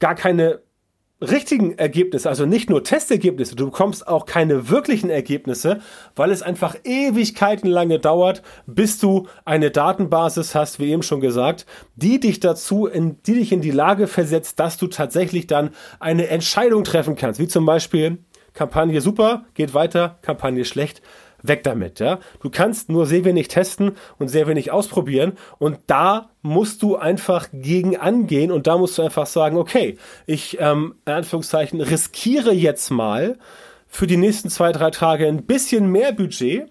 gar 0.00 0.16
keine 0.16 0.60
richtigen 1.20 1.76
Ergebnisse, 1.78 2.28
also 2.28 2.46
nicht 2.46 2.70
nur 2.70 2.84
Testergebnisse, 2.84 3.56
du 3.56 3.66
bekommst 3.66 4.06
auch 4.06 4.24
keine 4.24 4.68
wirklichen 4.68 5.10
Ergebnisse, 5.10 5.80
weil 6.14 6.30
es 6.30 6.42
einfach 6.42 6.76
Ewigkeiten 6.84 7.68
lange 7.68 7.98
dauert, 7.98 8.42
bis 8.66 8.98
du 8.98 9.26
eine 9.44 9.70
Datenbasis 9.70 10.54
hast, 10.54 10.78
wie 10.78 10.90
eben 10.92 11.02
schon 11.02 11.20
gesagt, 11.20 11.66
die 11.96 12.20
dich 12.20 12.38
dazu, 12.38 12.86
in, 12.86 13.20
die 13.22 13.34
dich 13.34 13.52
in 13.52 13.60
die 13.60 13.72
Lage 13.72 14.06
versetzt, 14.06 14.60
dass 14.60 14.76
du 14.76 14.86
tatsächlich 14.86 15.48
dann 15.48 15.70
eine 15.98 16.28
Entscheidung 16.28 16.84
treffen 16.84 17.16
kannst, 17.16 17.40
wie 17.40 17.48
zum 17.48 17.66
Beispiel 17.66 18.18
Kampagne 18.52 19.00
super, 19.00 19.44
geht 19.54 19.74
weiter, 19.74 20.18
Kampagne 20.22 20.64
schlecht, 20.64 21.02
weg 21.42 21.62
damit, 21.62 22.00
ja. 22.00 22.18
Du 22.40 22.50
kannst 22.50 22.88
nur 22.88 23.06
sehr 23.06 23.24
wenig 23.24 23.48
testen 23.48 23.92
und 24.18 24.28
sehr 24.28 24.46
wenig 24.46 24.70
ausprobieren 24.70 25.32
und 25.58 25.78
da 25.86 26.30
musst 26.42 26.82
du 26.82 26.96
einfach 26.96 27.48
gegen 27.52 27.96
angehen 27.96 28.50
und 28.50 28.66
da 28.66 28.78
musst 28.78 28.98
du 28.98 29.02
einfach 29.02 29.26
sagen, 29.26 29.56
okay, 29.56 29.96
ich, 30.26 30.58
ähm, 30.60 30.96
in 31.06 31.12
Anführungszeichen, 31.12 31.80
riskiere 31.80 32.52
jetzt 32.52 32.90
mal 32.90 33.38
für 33.86 34.06
die 34.06 34.16
nächsten 34.16 34.50
zwei, 34.50 34.72
drei 34.72 34.90
Tage 34.90 35.26
ein 35.26 35.44
bisschen 35.44 35.90
mehr 35.90 36.12
Budget, 36.12 36.68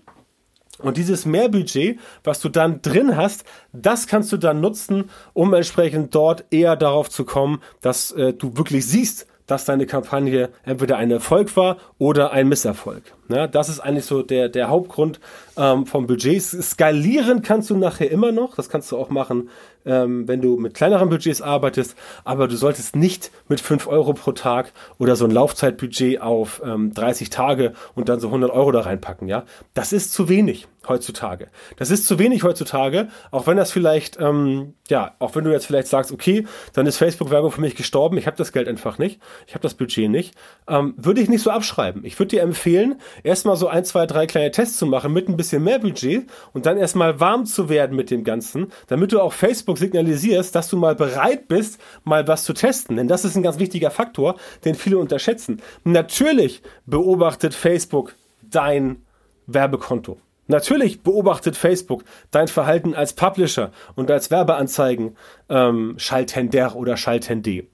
und 0.79 0.97
dieses 0.97 1.25
Mehrbudget, 1.25 1.99
was 2.23 2.39
du 2.39 2.49
dann 2.49 2.81
drin 2.81 3.17
hast, 3.17 3.45
das 3.73 4.07
kannst 4.07 4.31
du 4.31 4.37
dann 4.37 4.61
nutzen, 4.61 5.09
um 5.33 5.53
entsprechend 5.53 6.13
dort 6.13 6.45
eher 6.51 6.75
darauf 6.75 7.09
zu 7.09 7.25
kommen, 7.25 7.61
dass 7.81 8.11
äh, 8.11 8.33
du 8.33 8.57
wirklich 8.57 8.85
siehst, 8.85 9.25
dass 9.47 9.65
deine 9.65 9.85
Kampagne 9.85 10.49
entweder 10.63 10.97
ein 10.97 11.09
Erfolg 11.09 11.55
war 11.55 11.77
oder 11.97 12.31
ein 12.31 12.47
Misserfolg. 12.47 13.03
Ja, 13.29 13.47
das 13.47 13.69
ist 13.69 13.79
eigentlich 13.79 14.05
so 14.05 14.21
der, 14.21 14.49
der 14.49 14.69
Hauptgrund 14.69 15.19
ähm, 15.57 15.85
vom 15.85 16.05
Budget. 16.05 16.41
Skalieren 16.41 17.41
kannst 17.41 17.69
du 17.69 17.77
nachher 17.77 18.11
immer 18.11 18.31
noch. 18.31 18.55
Das 18.55 18.69
kannst 18.69 18.91
du 18.91 18.97
auch 18.97 19.09
machen, 19.09 19.49
ähm, 19.87 20.27
wenn 20.27 20.41
du 20.41 20.57
mit 20.57 20.73
kleineren 20.73 21.09
Budgets 21.09 21.41
arbeitest. 21.41 21.95
Aber 22.23 22.47
du 22.47 22.55
solltest 22.55 22.95
nicht 22.95 23.31
mit 23.47 23.61
5 23.61 23.87
Euro 23.87 24.13
pro 24.13 24.31
Tag 24.33 24.73
oder 24.97 25.15
so 25.15 25.25
ein 25.25 25.31
Laufzeitbudget 25.31 26.21
auf 26.21 26.61
ähm, 26.63 26.93
30 26.93 27.29
Tage 27.29 27.73
und 27.95 28.09
dann 28.09 28.19
so 28.19 28.27
100 28.27 28.51
Euro 28.51 28.71
da 28.71 28.81
reinpacken. 28.81 29.27
Ja, 29.27 29.43
das 29.73 29.93
ist 29.93 30.13
zu 30.13 30.29
wenig 30.29 30.67
heutzutage. 30.87 31.47
Das 31.77 31.91
ist 31.91 32.05
zu 32.05 32.19
wenig 32.19 32.43
heutzutage, 32.43 33.09
auch 33.31 33.47
wenn 33.47 33.57
das 33.57 33.71
vielleicht, 33.71 34.19
ähm, 34.19 34.73
ja, 34.89 35.15
auch 35.19 35.35
wenn 35.35 35.43
du 35.43 35.51
jetzt 35.51 35.65
vielleicht 35.65 35.87
sagst, 35.87 36.11
okay, 36.11 36.45
dann 36.73 36.85
ist 36.85 36.97
Facebook-Werbung 36.97 37.51
für 37.51 37.61
mich 37.61 37.75
gestorben, 37.75 38.17
ich 38.17 38.27
habe 38.27 38.37
das 38.37 38.51
Geld 38.51 38.67
einfach 38.67 38.97
nicht, 38.97 39.19
ich 39.47 39.53
habe 39.53 39.61
das 39.61 39.73
Budget 39.73 40.09
nicht, 40.09 40.33
ähm, 40.67 40.93
würde 40.97 41.21
ich 41.21 41.29
nicht 41.29 41.43
so 41.43 41.49
abschreiben. 41.49 42.05
Ich 42.05 42.17
würde 42.19 42.29
dir 42.29 42.41
empfehlen, 42.41 42.95
erstmal 43.23 43.57
so 43.57 43.67
ein, 43.67 43.85
zwei, 43.85 44.05
drei 44.05 44.27
kleine 44.27 44.51
Tests 44.51 44.77
zu 44.77 44.85
machen 44.85 45.13
mit 45.13 45.29
ein 45.29 45.37
bisschen 45.37 45.63
mehr 45.63 45.79
Budget 45.79 46.27
und 46.53 46.65
dann 46.65 46.77
erstmal 46.77 47.19
warm 47.19 47.45
zu 47.45 47.69
werden 47.69 47.95
mit 47.95 48.11
dem 48.11 48.23
Ganzen, 48.23 48.71
damit 48.87 49.11
du 49.11 49.19
auch 49.19 49.33
Facebook 49.33 49.76
signalisierst, 49.77 50.53
dass 50.53 50.69
du 50.69 50.77
mal 50.77 50.95
bereit 50.95 51.47
bist, 51.47 51.79
mal 52.03 52.27
was 52.27 52.43
zu 52.43 52.53
testen. 52.53 52.97
Denn 52.97 53.07
das 53.07 53.25
ist 53.25 53.35
ein 53.35 53.43
ganz 53.43 53.59
wichtiger 53.59 53.91
Faktor, 53.91 54.35
den 54.65 54.75
viele 54.75 54.97
unterschätzen. 54.97 55.61
Natürlich 55.83 56.61
beobachtet 56.85 57.53
Facebook 57.53 58.15
dein 58.41 59.03
Werbekonto. 59.45 60.17
Natürlich 60.47 61.01
beobachtet 61.01 61.57
Facebook 61.57 62.03
dein 62.31 62.47
Verhalten 62.47 62.95
als 62.95 63.13
Publisher 63.13 63.71
und 63.95 64.09
als 64.09 64.31
Werbeanzeigen 64.31 65.17
ähm, 65.49 65.95
Schaltender 65.97 66.75
oder 66.75 66.95
Schaltende. 66.95 67.67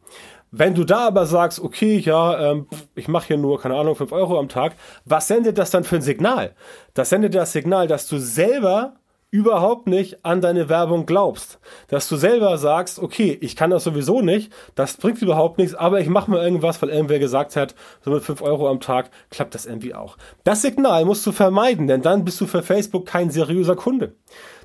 Wenn 0.56 0.76
du 0.76 0.84
da 0.84 1.08
aber 1.08 1.26
sagst, 1.26 1.60
okay, 1.60 1.98
ja, 1.98 2.52
ähm, 2.52 2.68
ich 2.94 3.08
mache 3.08 3.28
hier 3.28 3.38
nur, 3.38 3.60
keine 3.60 3.76
Ahnung, 3.76 3.96
5 3.96 4.12
Euro 4.12 4.38
am 4.38 4.50
Tag, 4.50 4.76
was 5.06 5.28
sendet 5.28 5.58
das 5.58 5.72
dann 5.72 5.84
für 5.84 5.96
ein 5.96 6.02
Signal? 6.04 6.54
Das 6.94 7.10
sendet 7.10 7.34
das 7.34 7.54
Signal, 7.54 7.88
dass 7.88 8.08
du 8.08 8.18
selber 8.18 8.94
überhaupt 9.34 9.88
nicht 9.88 10.24
an 10.24 10.42
deine 10.42 10.70
Werbung 10.70 11.08
glaubst. 11.08 11.58
Dass 11.88 12.08
du 12.08 12.18
selber 12.18 12.56
sagst, 12.60 13.00
okay, 13.00 13.36
ich 13.42 13.56
kann 13.56 13.72
das 13.72 13.84
sowieso 13.84 14.22
nicht, 14.22 14.54
das 14.76 14.96
bringt 14.98 15.24
überhaupt 15.24 15.58
nichts, 15.58 15.74
aber 15.74 16.00
ich 16.00 16.08
mache 16.08 16.30
mal 16.30 16.44
irgendwas, 16.44 16.80
weil 16.84 16.90
irgendwer 16.90 17.18
gesagt 17.18 17.56
hat, 17.56 17.74
so 18.06 18.12
mit 18.12 18.22
5 18.22 18.44
Euro 18.44 18.70
am 18.70 18.80
Tag 18.80 19.10
klappt 19.32 19.56
das 19.56 19.66
irgendwie 19.66 19.96
auch. 19.96 20.18
Das 20.44 20.62
Signal 20.62 21.06
musst 21.06 21.26
du 21.26 21.32
vermeiden, 21.32 21.88
denn 21.88 22.04
dann 22.04 22.24
bist 22.26 22.40
du 22.42 22.46
für 22.46 22.62
Facebook 22.62 23.08
kein 23.08 23.32
seriöser 23.32 23.76
Kunde. 23.76 24.14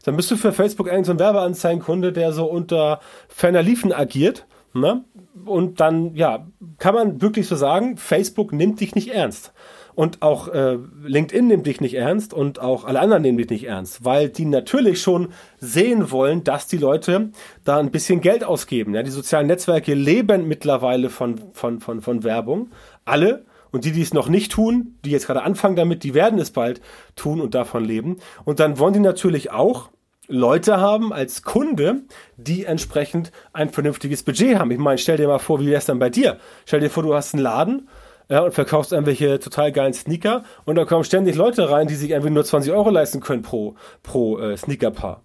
Dann 0.04 0.16
bist 0.16 0.30
du 0.30 0.36
für 0.36 0.52
Facebook 0.52 0.88
irgendein 0.88 1.16
so 1.16 1.24
Werbeanzeigenkunde, 1.24 2.12
der 2.12 2.34
so 2.34 2.44
unter 2.44 3.00
ferner 3.28 3.62
Liefen 3.62 3.94
agiert. 3.94 4.46
Ne? 4.74 5.02
Und 5.46 5.80
dann, 5.80 6.14
ja, 6.14 6.46
kann 6.76 6.94
man 6.94 7.22
wirklich 7.22 7.48
so 7.48 7.56
sagen, 7.56 7.96
Facebook 7.96 8.52
nimmt 8.52 8.80
dich 8.80 8.94
nicht 8.94 9.08
ernst. 9.08 9.54
Und 9.98 10.22
auch 10.22 10.46
äh, 10.46 10.78
LinkedIn 11.02 11.48
nimmt 11.48 11.66
dich 11.66 11.80
nicht 11.80 11.94
ernst 11.94 12.32
und 12.32 12.60
auch 12.60 12.84
alle 12.84 13.00
anderen 13.00 13.20
nehmen 13.20 13.36
dich 13.36 13.50
nicht 13.50 13.64
ernst, 13.64 14.04
weil 14.04 14.28
die 14.28 14.44
natürlich 14.44 15.02
schon 15.02 15.30
sehen 15.58 16.12
wollen, 16.12 16.44
dass 16.44 16.68
die 16.68 16.76
Leute 16.76 17.30
da 17.64 17.78
ein 17.78 17.90
bisschen 17.90 18.20
Geld 18.20 18.44
ausgeben. 18.44 18.94
Ja, 18.94 19.02
die 19.02 19.10
sozialen 19.10 19.48
Netzwerke 19.48 19.94
leben 19.94 20.46
mittlerweile 20.46 21.10
von, 21.10 21.40
von, 21.52 21.80
von, 21.80 22.00
von 22.00 22.22
Werbung. 22.22 22.70
Alle. 23.04 23.44
Und 23.72 23.84
die, 23.84 23.90
die 23.90 24.02
es 24.02 24.14
noch 24.14 24.28
nicht 24.28 24.52
tun, 24.52 24.94
die 25.04 25.10
jetzt 25.10 25.26
gerade 25.26 25.42
anfangen 25.42 25.74
damit, 25.74 26.04
die 26.04 26.14
werden 26.14 26.38
es 26.38 26.52
bald 26.52 26.80
tun 27.16 27.40
und 27.40 27.56
davon 27.56 27.84
leben. 27.84 28.18
Und 28.44 28.60
dann 28.60 28.78
wollen 28.78 28.94
die 28.94 29.00
natürlich 29.00 29.50
auch 29.50 29.90
Leute 30.28 30.76
haben 30.76 31.12
als 31.12 31.42
Kunde, 31.42 32.02
die 32.36 32.66
entsprechend 32.66 33.32
ein 33.52 33.70
vernünftiges 33.70 34.22
Budget 34.22 34.60
haben. 34.60 34.70
Ich 34.70 34.78
meine, 34.78 34.98
stell 34.98 35.16
dir 35.16 35.26
mal 35.26 35.40
vor, 35.40 35.58
wie 35.58 35.66
wäre 35.66 35.78
es 35.78 35.86
dann 35.86 35.98
bei 35.98 36.08
dir? 36.08 36.38
Stell 36.66 36.78
dir 36.78 36.88
vor, 36.88 37.02
du 37.02 37.14
hast 37.14 37.34
einen 37.34 37.42
Laden 37.42 37.88
ja, 38.28 38.42
und 38.42 38.52
verkaufst 38.52 38.92
irgendwelche 38.92 39.38
total 39.38 39.72
geilen 39.72 39.94
Sneaker 39.94 40.44
und 40.64 40.76
da 40.76 40.84
kommen 40.84 41.04
ständig 41.04 41.36
Leute 41.36 41.70
rein, 41.70 41.88
die 41.88 41.94
sich 41.94 42.10
irgendwie 42.10 42.30
nur 42.30 42.44
20 42.44 42.72
Euro 42.72 42.90
leisten 42.90 43.20
können 43.20 43.42
pro, 43.42 43.74
pro 44.02 44.38
äh, 44.38 44.56
Sneakerpaar. 44.56 45.22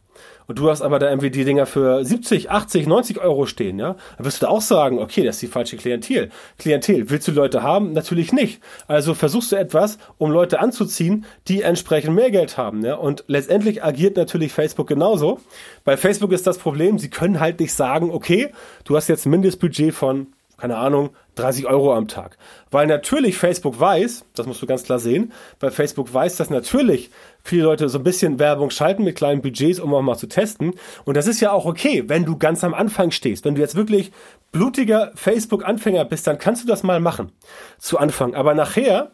Und 0.48 0.60
du 0.60 0.70
hast 0.70 0.82
aber 0.82 1.00
da 1.00 1.10
irgendwie 1.10 1.32
die 1.32 1.46
Dinger 1.46 1.66
für 1.66 2.04
70, 2.04 2.52
80, 2.52 2.88
90 2.88 3.20
Euro 3.20 3.46
stehen, 3.46 3.80
ja? 3.80 3.96
Dann 4.18 4.26
wirst 4.26 4.42
du 4.42 4.46
da 4.46 4.52
auch 4.52 4.62
sagen, 4.62 5.00
okay, 5.00 5.24
das 5.24 5.36
ist 5.36 5.42
die 5.42 5.48
falsche 5.48 5.78
Klientel. 5.78 6.30
Klientel. 6.60 7.10
Willst 7.10 7.28
du 7.28 7.32
Leute 7.32 7.64
haben? 7.64 7.94
Natürlich 7.94 8.34
nicht. 8.34 8.62
Also 8.88 9.14
versuchst 9.14 9.52
du 9.52 9.56
etwas, 9.56 9.98
um 10.18 10.32
Leute 10.32 10.60
anzuziehen, 10.60 11.26
die 11.48 11.62
entsprechend 11.62 12.16
mehr 12.16 12.32
Geld 12.32 12.58
haben, 12.58 12.84
ja? 12.86 12.96
Und 12.96 13.24
letztendlich 13.28 13.84
agiert 13.84 14.18
natürlich 14.18 14.52
Facebook 14.52 14.88
genauso. 14.88 15.40
Bei 15.84 15.98
Facebook 15.98 16.32
ist 16.32 16.46
das 16.46 16.58
Problem, 16.58 17.00
sie 17.00 17.10
können 17.10 17.40
halt 17.40 17.60
nicht 17.60 17.74
sagen, 17.74 18.12
okay, 18.12 18.52
du 18.84 18.96
hast 18.96 19.08
jetzt 19.08 19.26
ein 19.26 19.30
Mindestbudget 19.30 19.94
von 19.94 20.28
keine 20.58 20.78
Ahnung, 20.78 21.10
30 21.36 21.66
Euro 21.66 21.94
am 21.94 22.08
Tag. 22.08 22.38
Weil 22.72 22.88
natürlich 22.88 23.38
Facebook 23.38 23.80
weiß, 23.80 24.26
das 24.36 24.46
musst 24.46 24.62
du 24.62 24.66
ganz 24.66 24.84
klar 24.84 25.00
sehen, 25.00 25.34
weil 25.60 25.72
Facebook 25.72 26.14
weiß, 26.14 26.38
dass 26.38 26.50
natürlich 26.50 27.10
viele 27.44 27.64
Leute 27.64 27.90
so 27.90 27.98
ein 27.98 28.04
bisschen 28.04 28.40
Werbung 28.40 28.70
schalten 28.70 29.04
mit 29.04 29.16
kleinen 29.16 29.42
Budgets, 29.42 29.80
um 29.80 29.94
auch 29.94 30.02
mal 30.02 30.18
zu 30.18 30.28
testen. 30.28 30.74
Und 31.06 31.18
das 31.18 31.28
ist 31.28 31.42
ja 31.42 31.52
auch 31.52 31.66
okay, 31.66 32.04
wenn 32.08 32.26
du 32.26 32.38
ganz 32.38 32.64
am 32.64 32.74
Anfang 32.74 33.12
stehst. 33.12 33.46
Wenn 33.46 33.56
du 33.56 33.62
jetzt 33.62 33.76
wirklich 33.76 34.12
blutiger 34.52 35.12
Facebook-Anfänger 35.16 36.06
bist, 36.06 36.28
dann 36.28 36.38
kannst 36.38 36.64
du 36.64 36.68
das 36.68 36.84
mal 36.84 37.00
machen. 37.00 37.32
Zu 37.80 37.98
Anfang. 37.98 38.36
Aber 38.36 38.54
nachher 38.54 39.12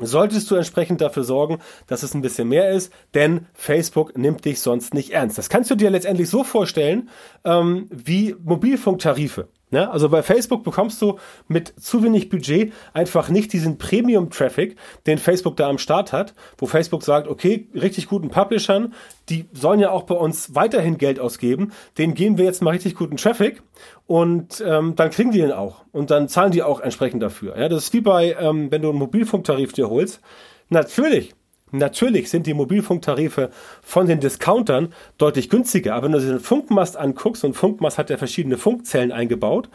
solltest 0.00 0.50
du 0.50 0.56
entsprechend 0.56 1.00
dafür 1.00 1.24
sorgen, 1.24 1.60
dass 1.86 2.02
es 2.02 2.14
ein 2.14 2.22
bisschen 2.22 2.48
mehr 2.48 2.70
ist, 2.70 2.92
denn 3.14 3.46
Facebook 3.54 4.16
nimmt 4.18 4.44
dich 4.44 4.60
sonst 4.60 4.94
nicht 4.94 5.10
ernst. 5.10 5.38
Das 5.38 5.48
kannst 5.48 5.70
du 5.70 5.76
dir 5.76 5.90
letztendlich 5.90 6.28
so 6.28 6.42
vorstellen 6.42 7.10
ähm, 7.44 7.88
wie 7.90 8.34
Mobilfunktarife. 8.42 9.48
Ne? 9.74 9.90
Also 9.90 10.08
bei 10.08 10.22
Facebook 10.22 10.62
bekommst 10.62 11.02
du 11.02 11.18
mit 11.48 11.74
zu 11.80 12.04
wenig 12.04 12.28
Budget 12.28 12.72
einfach 12.92 13.28
nicht 13.28 13.52
diesen 13.52 13.76
Premium-Traffic, 13.76 14.76
den 15.08 15.18
Facebook 15.18 15.56
da 15.56 15.68
am 15.68 15.78
Start 15.78 16.12
hat, 16.12 16.32
wo 16.58 16.66
Facebook 16.66 17.02
sagt, 17.02 17.26
okay, 17.26 17.66
richtig 17.74 18.06
guten 18.06 18.30
Publishern, 18.30 18.94
die 19.28 19.46
sollen 19.52 19.80
ja 19.80 19.90
auch 19.90 20.04
bei 20.04 20.14
uns 20.14 20.54
weiterhin 20.54 20.96
Geld 20.96 21.18
ausgeben, 21.18 21.72
denen 21.98 22.14
geben 22.14 22.38
wir 22.38 22.44
jetzt 22.44 22.62
mal 22.62 22.70
richtig 22.70 22.94
guten 22.94 23.16
Traffic 23.16 23.62
und 24.06 24.62
ähm, 24.64 24.94
dann 24.94 25.10
kriegen 25.10 25.32
die 25.32 25.40
den 25.40 25.50
auch 25.50 25.84
und 25.90 26.12
dann 26.12 26.28
zahlen 26.28 26.52
die 26.52 26.62
auch 26.62 26.78
entsprechend 26.78 27.20
dafür. 27.20 27.58
Ja? 27.58 27.68
Das 27.68 27.86
ist 27.86 27.92
wie 27.92 28.00
bei, 28.00 28.36
ähm, 28.38 28.70
wenn 28.70 28.80
du 28.80 28.90
einen 28.90 28.98
Mobilfunktarif 29.00 29.72
dir 29.72 29.90
holst. 29.90 30.20
Natürlich 30.68 31.34
Natürlich 31.70 32.30
sind 32.30 32.46
die 32.46 32.54
Mobilfunktarife 32.54 33.50
von 33.82 34.06
den 34.06 34.20
Discountern 34.20 34.92
deutlich 35.18 35.50
günstiger, 35.50 35.94
aber 35.94 36.06
wenn 36.06 36.12
du 36.12 36.20
dir 36.20 36.28
den 36.28 36.40
Funkmast 36.40 36.96
anguckst, 36.96 37.44
und 37.44 37.54
Funkmast 37.54 37.98
hat 37.98 38.10
ja 38.10 38.16
verschiedene 38.16 38.58
Funkzellen 38.58 39.10
eingebaut, 39.10 39.68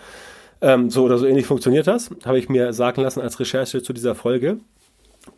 ähm, 0.62 0.90
so 0.90 1.04
oder 1.04 1.18
so 1.18 1.26
ähnlich 1.26 1.46
funktioniert 1.46 1.88
das, 1.88 2.10
habe 2.26 2.40
ich 2.40 2.50
mir 2.50 2.74
sagen 2.74 3.02
lassen 3.02 3.22
als 3.22 3.40
Recherche 3.40 3.82
zu 3.82 3.94
dieser 3.94 4.16
Folge. 4.16 4.60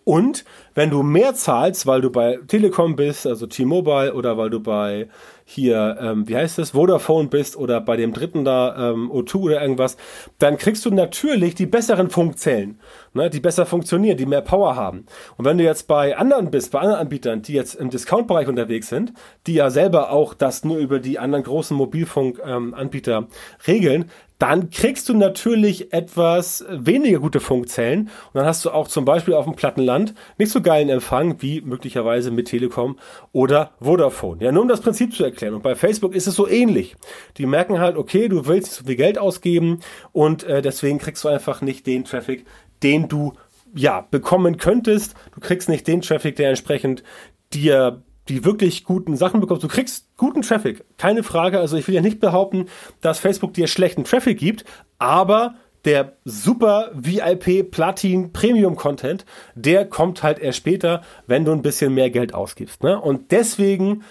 Und 0.03 0.45
wenn 0.73 0.89
du 0.89 1.03
mehr 1.03 1.35
zahlst, 1.35 1.85
weil 1.85 2.01
du 2.01 2.09
bei 2.09 2.39
Telekom 2.47 2.95
bist, 2.95 3.27
also 3.27 3.45
T-Mobile 3.45 4.13
oder 4.13 4.37
weil 4.37 4.49
du 4.49 4.59
bei 4.59 5.07
hier, 5.43 5.97
ähm, 5.99 6.27
wie 6.27 6.35
heißt 6.35 6.59
es, 6.59 6.71
Vodafone 6.71 7.27
bist 7.27 7.57
oder 7.57 7.81
bei 7.81 7.97
dem 7.97 8.13
dritten 8.13 8.45
da, 8.45 8.91
ähm, 8.91 9.11
O2 9.11 9.35
oder 9.35 9.61
irgendwas, 9.61 9.97
dann 10.39 10.57
kriegst 10.57 10.85
du 10.85 10.91
natürlich 10.91 11.55
die 11.55 11.65
besseren 11.65 12.09
Funkzellen, 12.09 12.79
ne, 13.13 13.29
die 13.29 13.41
besser 13.41 13.65
funktionieren, 13.65 14.17
die 14.17 14.25
mehr 14.25 14.41
Power 14.41 14.75
haben. 14.75 15.05
Und 15.37 15.45
wenn 15.45 15.57
du 15.57 15.63
jetzt 15.63 15.87
bei 15.87 16.17
anderen 16.17 16.51
bist, 16.51 16.71
bei 16.71 16.79
anderen 16.79 17.01
Anbietern, 17.01 17.41
die 17.41 17.53
jetzt 17.53 17.75
im 17.75 17.89
Discount-Bereich 17.89 18.47
unterwegs 18.47 18.87
sind, 18.87 19.13
die 19.45 19.55
ja 19.55 19.69
selber 19.69 20.11
auch 20.11 20.33
das 20.33 20.63
nur 20.63 20.77
über 20.77 20.99
die 20.99 21.19
anderen 21.19 21.43
großen 21.43 21.75
Mobilfunk-Anbieter 21.75 23.17
ähm, 23.17 23.27
regeln, 23.67 24.05
dann 24.41 24.71
kriegst 24.71 25.07
du 25.07 25.13
natürlich 25.13 25.93
etwas 25.93 26.65
weniger 26.67 27.19
gute 27.19 27.39
Funkzellen 27.39 28.09
und 28.33 28.33
dann 28.33 28.45
hast 28.47 28.65
du 28.65 28.71
auch 28.71 28.87
zum 28.87 29.05
Beispiel 29.05 29.35
auf 29.35 29.45
dem 29.45 29.55
Plattenland 29.55 30.00
nicht 30.37 30.51
so 30.51 30.61
geilen 30.61 30.89
Empfang 30.89 31.41
wie 31.41 31.61
möglicherweise 31.61 32.31
mit 32.31 32.47
Telekom 32.47 32.97
oder 33.31 33.71
Vodafone. 33.79 34.43
Ja, 34.43 34.51
nur 34.51 34.63
um 34.63 34.67
das 34.67 34.81
Prinzip 34.81 35.13
zu 35.13 35.23
erklären. 35.23 35.53
Und 35.53 35.63
bei 35.63 35.75
Facebook 35.75 36.15
ist 36.15 36.27
es 36.27 36.35
so 36.35 36.47
ähnlich. 36.47 36.95
Die 37.37 37.45
merken 37.45 37.79
halt, 37.79 37.97
okay, 37.97 38.27
du 38.27 38.45
willst 38.45 38.69
nicht 38.69 38.77
so 38.77 38.85
viel 38.85 38.95
Geld 38.95 39.17
ausgeben 39.17 39.79
und 40.11 40.43
äh, 40.43 40.61
deswegen 40.61 40.99
kriegst 40.99 41.23
du 41.23 41.27
einfach 41.27 41.61
nicht 41.61 41.87
den 41.87 42.05
Traffic, 42.05 42.45
den 42.83 43.07
du 43.07 43.33
ja 43.73 44.05
bekommen 44.09 44.57
könntest. 44.57 45.15
Du 45.33 45.39
kriegst 45.39 45.69
nicht 45.69 45.87
den 45.87 46.01
Traffic, 46.01 46.35
der 46.35 46.49
entsprechend 46.49 47.03
dir 47.53 48.03
die 48.27 48.45
wirklich 48.45 48.83
guten 48.83 49.17
Sachen 49.17 49.41
bekommst. 49.41 49.63
Du 49.63 49.67
kriegst 49.67 50.15
guten 50.15 50.41
Traffic, 50.41 50.85
keine 50.97 51.23
Frage. 51.23 51.59
Also 51.59 51.77
ich 51.77 51.87
will 51.87 51.95
ja 51.95 52.01
nicht 52.01 52.19
behaupten, 52.19 52.67
dass 53.01 53.19
Facebook 53.19 53.53
dir 53.53 53.67
schlechten 53.67 54.03
Traffic 54.03 54.37
gibt, 54.37 54.63
aber 54.99 55.55
der 55.85 56.13
super 56.25 56.91
VIP 56.93 57.71
Platin 57.71 58.31
Premium 58.33 58.75
Content, 58.75 59.25
der 59.55 59.85
kommt 59.85 60.23
halt 60.23 60.39
erst 60.39 60.59
später, 60.59 61.01
wenn 61.27 61.45
du 61.45 61.51
ein 61.51 61.61
bisschen 61.61 61.93
mehr 61.93 62.09
Geld 62.09 62.33
ausgibst. 62.33 62.83
Ne? 62.83 62.99
Und 62.99 63.31
deswegen 63.31 64.03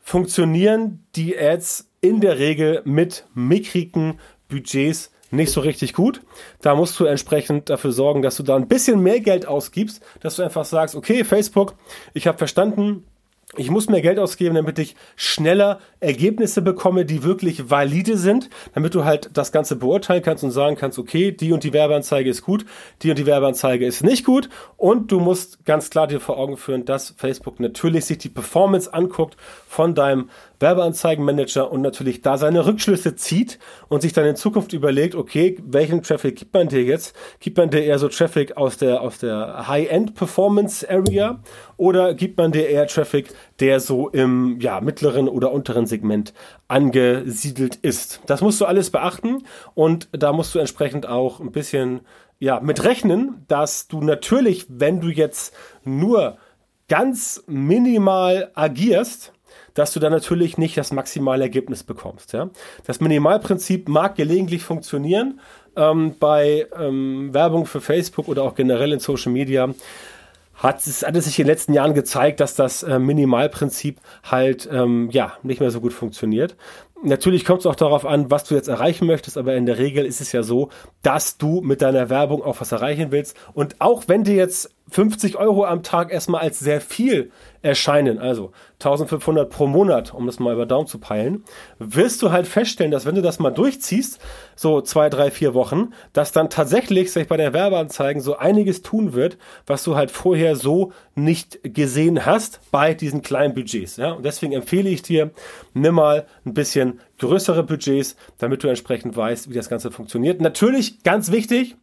funktionieren 0.00 1.04
die 1.16 1.38
Ads 1.38 1.88
in 2.00 2.20
der 2.20 2.38
Regel 2.38 2.82
mit 2.84 3.26
mickrigen 3.34 4.18
Budgets 4.48 5.10
nicht 5.30 5.52
so 5.52 5.60
richtig 5.60 5.92
gut. 5.92 6.22
Da 6.62 6.74
musst 6.74 6.98
du 6.98 7.04
entsprechend 7.04 7.68
dafür 7.68 7.92
sorgen, 7.92 8.22
dass 8.22 8.36
du 8.36 8.42
da 8.42 8.56
ein 8.56 8.68
bisschen 8.68 9.02
mehr 9.02 9.20
Geld 9.20 9.46
ausgibst, 9.46 10.02
dass 10.20 10.36
du 10.36 10.42
einfach 10.42 10.64
sagst, 10.64 10.94
okay, 10.94 11.24
Facebook, 11.24 11.74
ich 12.14 12.26
habe 12.26 12.38
verstanden, 12.38 13.04
ich 13.56 13.70
muss 13.70 13.88
mehr 13.88 14.02
Geld 14.02 14.18
ausgeben, 14.18 14.54
damit 14.54 14.78
ich 14.78 14.96
schneller 15.16 15.80
Ergebnisse 16.00 16.62
bekomme, 16.62 17.04
die 17.04 17.22
wirklich 17.24 17.70
valide 17.70 18.16
sind, 18.16 18.50
damit 18.74 18.94
du 18.94 19.04
halt 19.04 19.30
das 19.34 19.52
Ganze 19.52 19.76
beurteilen 19.76 20.22
kannst 20.22 20.44
und 20.44 20.50
sagen 20.50 20.76
kannst, 20.76 20.98
okay, 20.98 21.32
die 21.32 21.52
und 21.52 21.64
die 21.64 21.72
Werbeanzeige 21.72 22.30
ist 22.30 22.42
gut, 22.42 22.64
die 23.02 23.10
und 23.10 23.18
die 23.18 23.26
Werbeanzeige 23.26 23.84
ist 23.84 24.04
nicht 24.04 24.24
gut 24.24 24.48
und 24.76 25.10
du 25.10 25.20
musst 25.20 25.64
ganz 25.64 25.90
klar 25.90 26.06
dir 26.06 26.20
vor 26.20 26.38
Augen 26.38 26.56
führen, 26.56 26.84
dass 26.84 27.14
Facebook 27.16 27.58
natürlich 27.60 28.04
sich 28.04 28.18
die 28.18 28.28
Performance 28.28 28.92
anguckt 28.92 29.36
von 29.66 29.94
deinem 29.94 30.30
Werbeanzeigenmanager 30.60 31.70
und 31.70 31.82
natürlich 31.82 32.22
da 32.22 32.36
seine 32.36 32.66
Rückschlüsse 32.66 33.14
zieht 33.14 33.58
und 33.88 34.02
sich 34.02 34.12
dann 34.12 34.24
in 34.24 34.36
Zukunft 34.36 34.72
überlegt, 34.72 35.14
okay, 35.14 35.56
welchen 35.64 36.02
Traffic 36.02 36.36
gibt 36.36 36.54
man 36.54 36.68
dir 36.68 36.82
jetzt? 36.82 37.14
Gibt 37.38 37.56
man 37.56 37.70
dir 37.70 37.84
eher 37.84 37.98
so 37.98 38.08
Traffic 38.08 38.56
aus 38.56 38.76
der, 38.76 39.00
aus 39.00 39.18
der 39.18 39.68
High-End 39.68 40.14
Performance 40.14 40.88
Area 40.88 41.40
oder 41.76 42.14
gibt 42.14 42.38
man 42.38 42.50
dir 42.50 42.68
eher 42.68 42.86
Traffic, 42.88 43.28
der 43.60 43.78
so 43.80 44.08
im, 44.08 44.58
ja, 44.60 44.80
mittleren 44.80 45.28
oder 45.28 45.52
unteren 45.52 45.86
Segment 45.88 46.32
angesiedelt 46.68 47.76
ist? 47.76 48.20
Das 48.26 48.40
musst 48.40 48.60
du 48.60 48.66
alles 48.66 48.90
beachten 48.90 49.42
und 49.74 50.08
da 50.12 50.32
musst 50.32 50.54
du 50.54 50.60
entsprechend 50.60 51.06
auch 51.06 51.40
ein 51.40 51.50
bisschen, 51.50 52.02
ja, 52.38 52.60
mit 52.60 52.84
rechnen, 52.84 53.44
dass 53.48 53.88
du 53.88 54.00
natürlich, 54.00 54.66
wenn 54.68 55.00
du 55.00 55.08
jetzt 55.08 55.52
nur 55.84 56.38
ganz 56.88 57.42
minimal 57.46 58.50
agierst, 58.54 59.32
dass 59.74 59.92
du 59.92 60.00
dann 60.00 60.12
natürlich 60.12 60.58
nicht 60.58 60.76
das 60.76 60.92
maximale 60.92 61.44
Ergebnis 61.44 61.84
bekommst. 61.84 62.32
Ja? 62.32 62.50
Das 62.86 63.00
Minimalprinzip 63.00 63.88
mag 63.88 64.16
gelegentlich 64.16 64.62
funktionieren 64.62 65.40
ähm, 65.76 66.16
bei 66.18 66.66
ähm, 66.76 67.32
Werbung 67.32 67.66
für 67.66 67.80
Facebook 67.80 68.28
oder 68.28 68.42
auch 68.42 68.54
generell 68.54 68.92
in 68.92 68.98
Social 68.98 69.32
Media. 69.32 69.72
Hat 70.58 70.86
es, 70.86 71.02
hat 71.02 71.16
es 71.16 71.24
sich 71.24 71.38
in 71.38 71.44
den 71.44 71.52
letzten 71.52 71.72
Jahren 71.72 71.94
gezeigt, 71.94 72.40
dass 72.40 72.54
das 72.54 72.82
äh, 72.82 72.98
Minimalprinzip 72.98 74.00
halt 74.24 74.68
ähm, 74.70 75.08
ja 75.10 75.32
nicht 75.42 75.60
mehr 75.60 75.70
so 75.70 75.80
gut 75.80 75.92
funktioniert. 75.92 76.56
Natürlich 77.02 77.44
kommt 77.44 77.60
es 77.60 77.66
auch 77.66 77.76
darauf 77.76 78.04
an, 78.04 78.28
was 78.30 78.42
du 78.42 78.56
jetzt 78.56 78.66
erreichen 78.66 79.06
möchtest, 79.06 79.38
aber 79.38 79.54
in 79.54 79.66
der 79.66 79.78
Regel 79.78 80.04
ist 80.04 80.20
es 80.20 80.32
ja 80.32 80.42
so, 80.42 80.70
dass 81.02 81.38
du 81.38 81.60
mit 81.60 81.80
deiner 81.80 82.10
Werbung 82.10 82.42
auch 82.42 82.60
was 82.60 82.72
erreichen 82.72 83.12
willst. 83.12 83.36
Und 83.54 83.76
auch 83.80 84.04
wenn 84.08 84.24
dir 84.24 84.34
jetzt 84.34 84.74
50 84.90 85.36
Euro 85.36 85.64
am 85.64 85.84
Tag 85.84 86.12
erstmal 86.12 86.40
als 86.40 86.58
sehr 86.58 86.80
viel 86.80 87.30
erscheinen, 87.62 88.18
also 88.18 88.52
1500 88.74 89.50
pro 89.50 89.66
Monat, 89.66 90.14
um 90.14 90.26
das 90.26 90.38
mal 90.38 90.52
über 90.52 90.66
Daumen 90.66 90.86
zu 90.86 90.98
peilen, 90.98 91.44
wirst 91.78 92.22
du 92.22 92.30
halt 92.30 92.46
feststellen, 92.46 92.92
dass 92.92 93.06
wenn 93.06 93.14
du 93.14 93.22
das 93.22 93.38
mal 93.38 93.50
durchziehst, 93.50 94.20
so 94.54 94.80
zwei, 94.80 95.08
drei, 95.08 95.30
vier 95.30 95.54
Wochen, 95.54 95.92
dass 96.12 96.32
dann 96.32 96.50
tatsächlich 96.50 97.12
sich 97.12 97.26
bei 97.26 97.36
der 97.36 97.52
Werbeanzeigen 97.52 98.22
so 98.22 98.36
einiges 98.36 98.82
tun 98.82 99.12
wird, 99.12 99.38
was 99.66 99.84
du 99.84 99.96
halt 99.96 100.10
vorher 100.10 100.56
so 100.56 100.92
nicht 101.14 101.60
gesehen 101.62 102.24
hast 102.24 102.60
bei 102.70 102.94
diesen 102.94 103.22
kleinen 103.22 103.54
Budgets. 103.54 103.96
Ja? 103.96 104.12
Und 104.12 104.24
deswegen 104.24 104.52
empfehle 104.52 104.88
ich 104.88 105.02
dir, 105.02 105.30
nimm 105.74 105.96
mal 105.96 106.26
ein 106.44 106.54
bisschen 106.54 107.00
größere 107.18 107.64
Budgets, 107.64 108.16
damit 108.38 108.62
du 108.62 108.68
entsprechend 108.68 109.16
weißt, 109.16 109.50
wie 109.50 109.54
das 109.54 109.68
Ganze 109.68 109.90
funktioniert. 109.90 110.40
Natürlich 110.40 111.02
ganz 111.02 111.32
wichtig, 111.32 111.76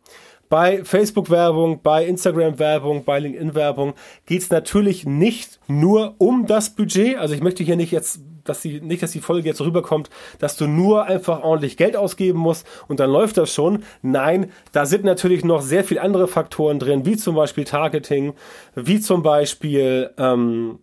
bei 0.55 0.85
Facebook-Werbung, 0.85 1.81
bei 1.83 2.05
Instagram-Werbung, 2.05 3.03
bei 3.03 3.19
LinkedIn-Werbung 3.19 3.93
geht 4.25 4.41
es 4.41 4.49
natürlich 4.49 5.05
nicht 5.05 5.59
nur 5.67 6.15
um 6.17 6.47
das 6.47 6.69
Budget. 6.69 7.17
Also 7.17 7.35
ich 7.35 7.41
möchte 7.41 7.61
hier 7.65 7.75
nicht 7.75 7.91
jetzt, 7.91 8.21
dass 8.45 8.61
die, 8.61 8.79
nicht, 8.79 9.03
dass 9.03 9.11
die 9.11 9.19
Folge 9.19 9.49
jetzt 9.49 9.59
rüberkommt, 9.59 10.09
dass 10.39 10.55
du 10.55 10.65
nur 10.65 11.07
einfach 11.07 11.43
ordentlich 11.43 11.75
Geld 11.75 11.97
ausgeben 11.97 12.39
musst 12.39 12.65
und 12.87 13.01
dann 13.01 13.09
läuft 13.09 13.35
das 13.35 13.53
schon. 13.53 13.83
Nein, 14.01 14.49
da 14.71 14.85
sind 14.85 15.03
natürlich 15.03 15.43
noch 15.43 15.61
sehr 15.61 15.83
viele 15.83 16.01
andere 16.01 16.29
Faktoren 16.29 16.79
drin, 16.79 17.05
wie 17.05 17.17
zum 17.17 17.35
Beispiel 17.35 17.65
Targeting, 17.65 18.33
wie 18.75 19.01
zum 19.01 19.23
Beispiel 19.23 20.11
ähm, 20.17 20.79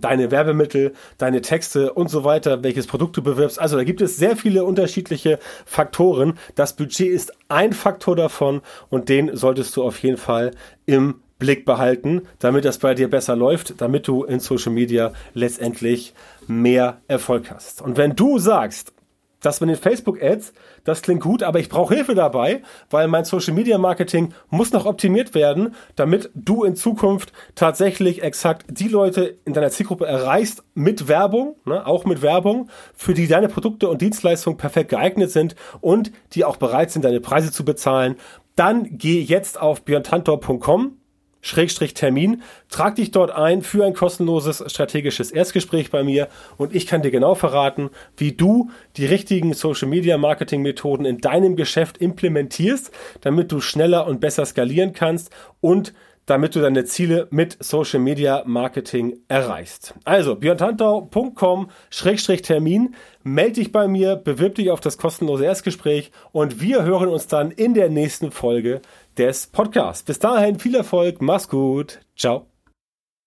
deine 0.00 0.30
Werbemittel, 0.30 0.92
deine 1.16 1.40
Texte 1.40 1.92
und 1.92 2.10
so 2.10 2.24
weiter, 2.24 2.62
welches 2.62 2.86
Produkt 2.86 3.16
du 3.16 3.22
bewirbst. 3.22 3.58
Also 3.58 3.76
da 3.76 3.84
gibt 3.84 4.00
es 4.00 4.16
sehr 4.16 4.36
viele 4.36 4.64
unterschiedliche 4.64 5.38
Faktoren. 5.64 6.38
Das 6.54 6.74
Budget 6.74 7.08
ist 7.08 7.32
ein 7.48 7.72
Faktor 7.72 8.16
davon 8.16 8.60
und 8.90 9.08
den 9.08 9.34
solltest 9.36 9.76
du 9.76 9.82
auf 9.82 9.98
jeden 10.02 10.18
Fall 10.18 10.52
im 10.86 11.16
Blick 11.38 11.64
behalten, 11.64 12.22
damit 12.40 12.64
das 12.64 12.78
bei 12.78 12.94
dir 12.94 13.08
besser 13.08 13.36
läuft, 13.36 13.80
damit 13.80 14.08
du 14.08 14.24
in 14.24 14.40
Social 14.40 14.72
Media 14.72 15.12
letztendlich 15.34 16.14
mehr 16.46 17.00
Erfolg 17.06 17.50
hast. 17.50 17.80
Und 17.80 17.96
wenn 17.96 18.16
du 18.16 18.38
sagst, 18.38 18.92
das 19.40 19.60
mit 19.60 19.70
den 19.70 19.76
Facebook-Ads, 19.76 20.52
das 20.84 21.02
klingt 21.02 21.22
gut, 21.22 21.42
aber 21.42 21.60
ich 21.60 21.68
brauche 21.68 21.94
Hilfe 21.94 22.14
dabei, 22.14 22.62
weil 22.90 23.08
mein 23.08 23.24
Social-Media-Marketing 23.24 24.34
muss 24.50 24.72
noch 24.72 24.86
optimiert 24.86 25.34
werden, 25.34 25.74
damit 25.96 26.30
du 26.34 26.64
in 26.64 26.76
Zukunft 26.76 27.32
tatsächlich 27.54 28.22
exakt 28.22 28.66
die 28.68 28.88
Leute 28.88 29.38
in 29.44 29.52
deiner 29.52 29.70
Zielgruppe 29.70 30.06
erreichst 30.06 30.64
mit 30.74 31.08
Werbung, 31.08 31.56
ne, 31.64 31.86
auch 31.86 32.04
mit 32.04 32.22
Werbung, 32.22 32.68
für 32.94 33.14
die 33.14 33.28
deine 33.28 33.48
Produkte 33.48 33.88
und 33.88 34.02
Dienstleistungen 34.02 34.56
perfekt 34.56 34.90
geeignet 34.90 35.30
sind 35.30 35.54
und 35.80 36.10
die 36.32 36.44
auch 36.44 36.56
bereit 36.56 36.90
sind, 36.90 37.04
deine 37.04 37.20
Preise 37.20 37.52
zu 37.52 37.64
bezahlen. 37.64 38.16
Dann 38.56 38.98
geh 38.98 39.20
jetzt 39.20 39.60
auf 39.60 39.82
björntantor.com 39.82 40.96
Schrägstrich 41.40 41.94
Termin. 41.94 42.42
Trag 42.68 42.96
dich 42.96 43.10
dort 43.10 43.30
ein 43.30 43.62
für 43.62 43.84
ein 43.84 43.94
kostenloses 43.94 44.62
strategisches 44.66 45.30
Erstgespräch 45.30 45.90
bei 45.90 46.02
mir 46.02 46.28
und 46.56 46.74
ich 46.74 46.86
kann 46.86 47.02
dir 47.02 47.10
genau 47.10 47.34
verraten, 47.34 47.90
wie 48.16 48.32
du 48.32 48.70
die 48.96 49.06
richtigen 49.06 49.54
Social 49.54 49.88
Media 49.88 50.18
Marketing 50.18 50.62
Methoden 50.62 51.04
in 51.04 51.18
deinem 51.18 51.56
Geschäft 51.56 51.98
implementierst, 51.98 52.90
damit 53.20 53.52
du 53.52 53.60
schneller 53.60 54.06
und 54.06 54.20
besser 54.20 54.46
skalieren 54.46 54.92
kannst 54.92 55.30
und 55.60 55.92
damit 56.28 56.54
du 56.54 56.60
deine 56.60 56.84
Ziele 56.84 57.26
mit 57.30 57.56
Social 57.60 58.00
Media 58.00 58.42
Marketing 58.44 59.20
erreichst. 59.28 59.94
Also 60.04 60.36
björntantau.com-termin, 60.36 62.94
melde 63.32 63.54
dich 63.54 63.72
bei 63.72 63.88
mir, 63.88 64.16
bewirb 64.16 64.56
dich 64.56 64.70
auf 64.70 64.80
das 64.80 64.98
kostenlose 64.98 65.44
Erstgespräch 65.44 66.10
und 66.32 66.60
wir 66.60 66.82
hören 66.82 67.08
uns 67.08 67.26
dann 67.26 67.50
in 67.50 67.74
der 67.74 67.88
nächsten 67.88 68.30
Folge 68.30 68.80
des 69.16 69.46
Podcasts. 69.46 70.02
Bis 70.02 70.18
dahin 70.18 70.58
viel 70.58 70.74
Erfolg, 70.74 71.22
mach's 71.22 71.48
gut, 71.48 72.00
ciao. 72.16 72.47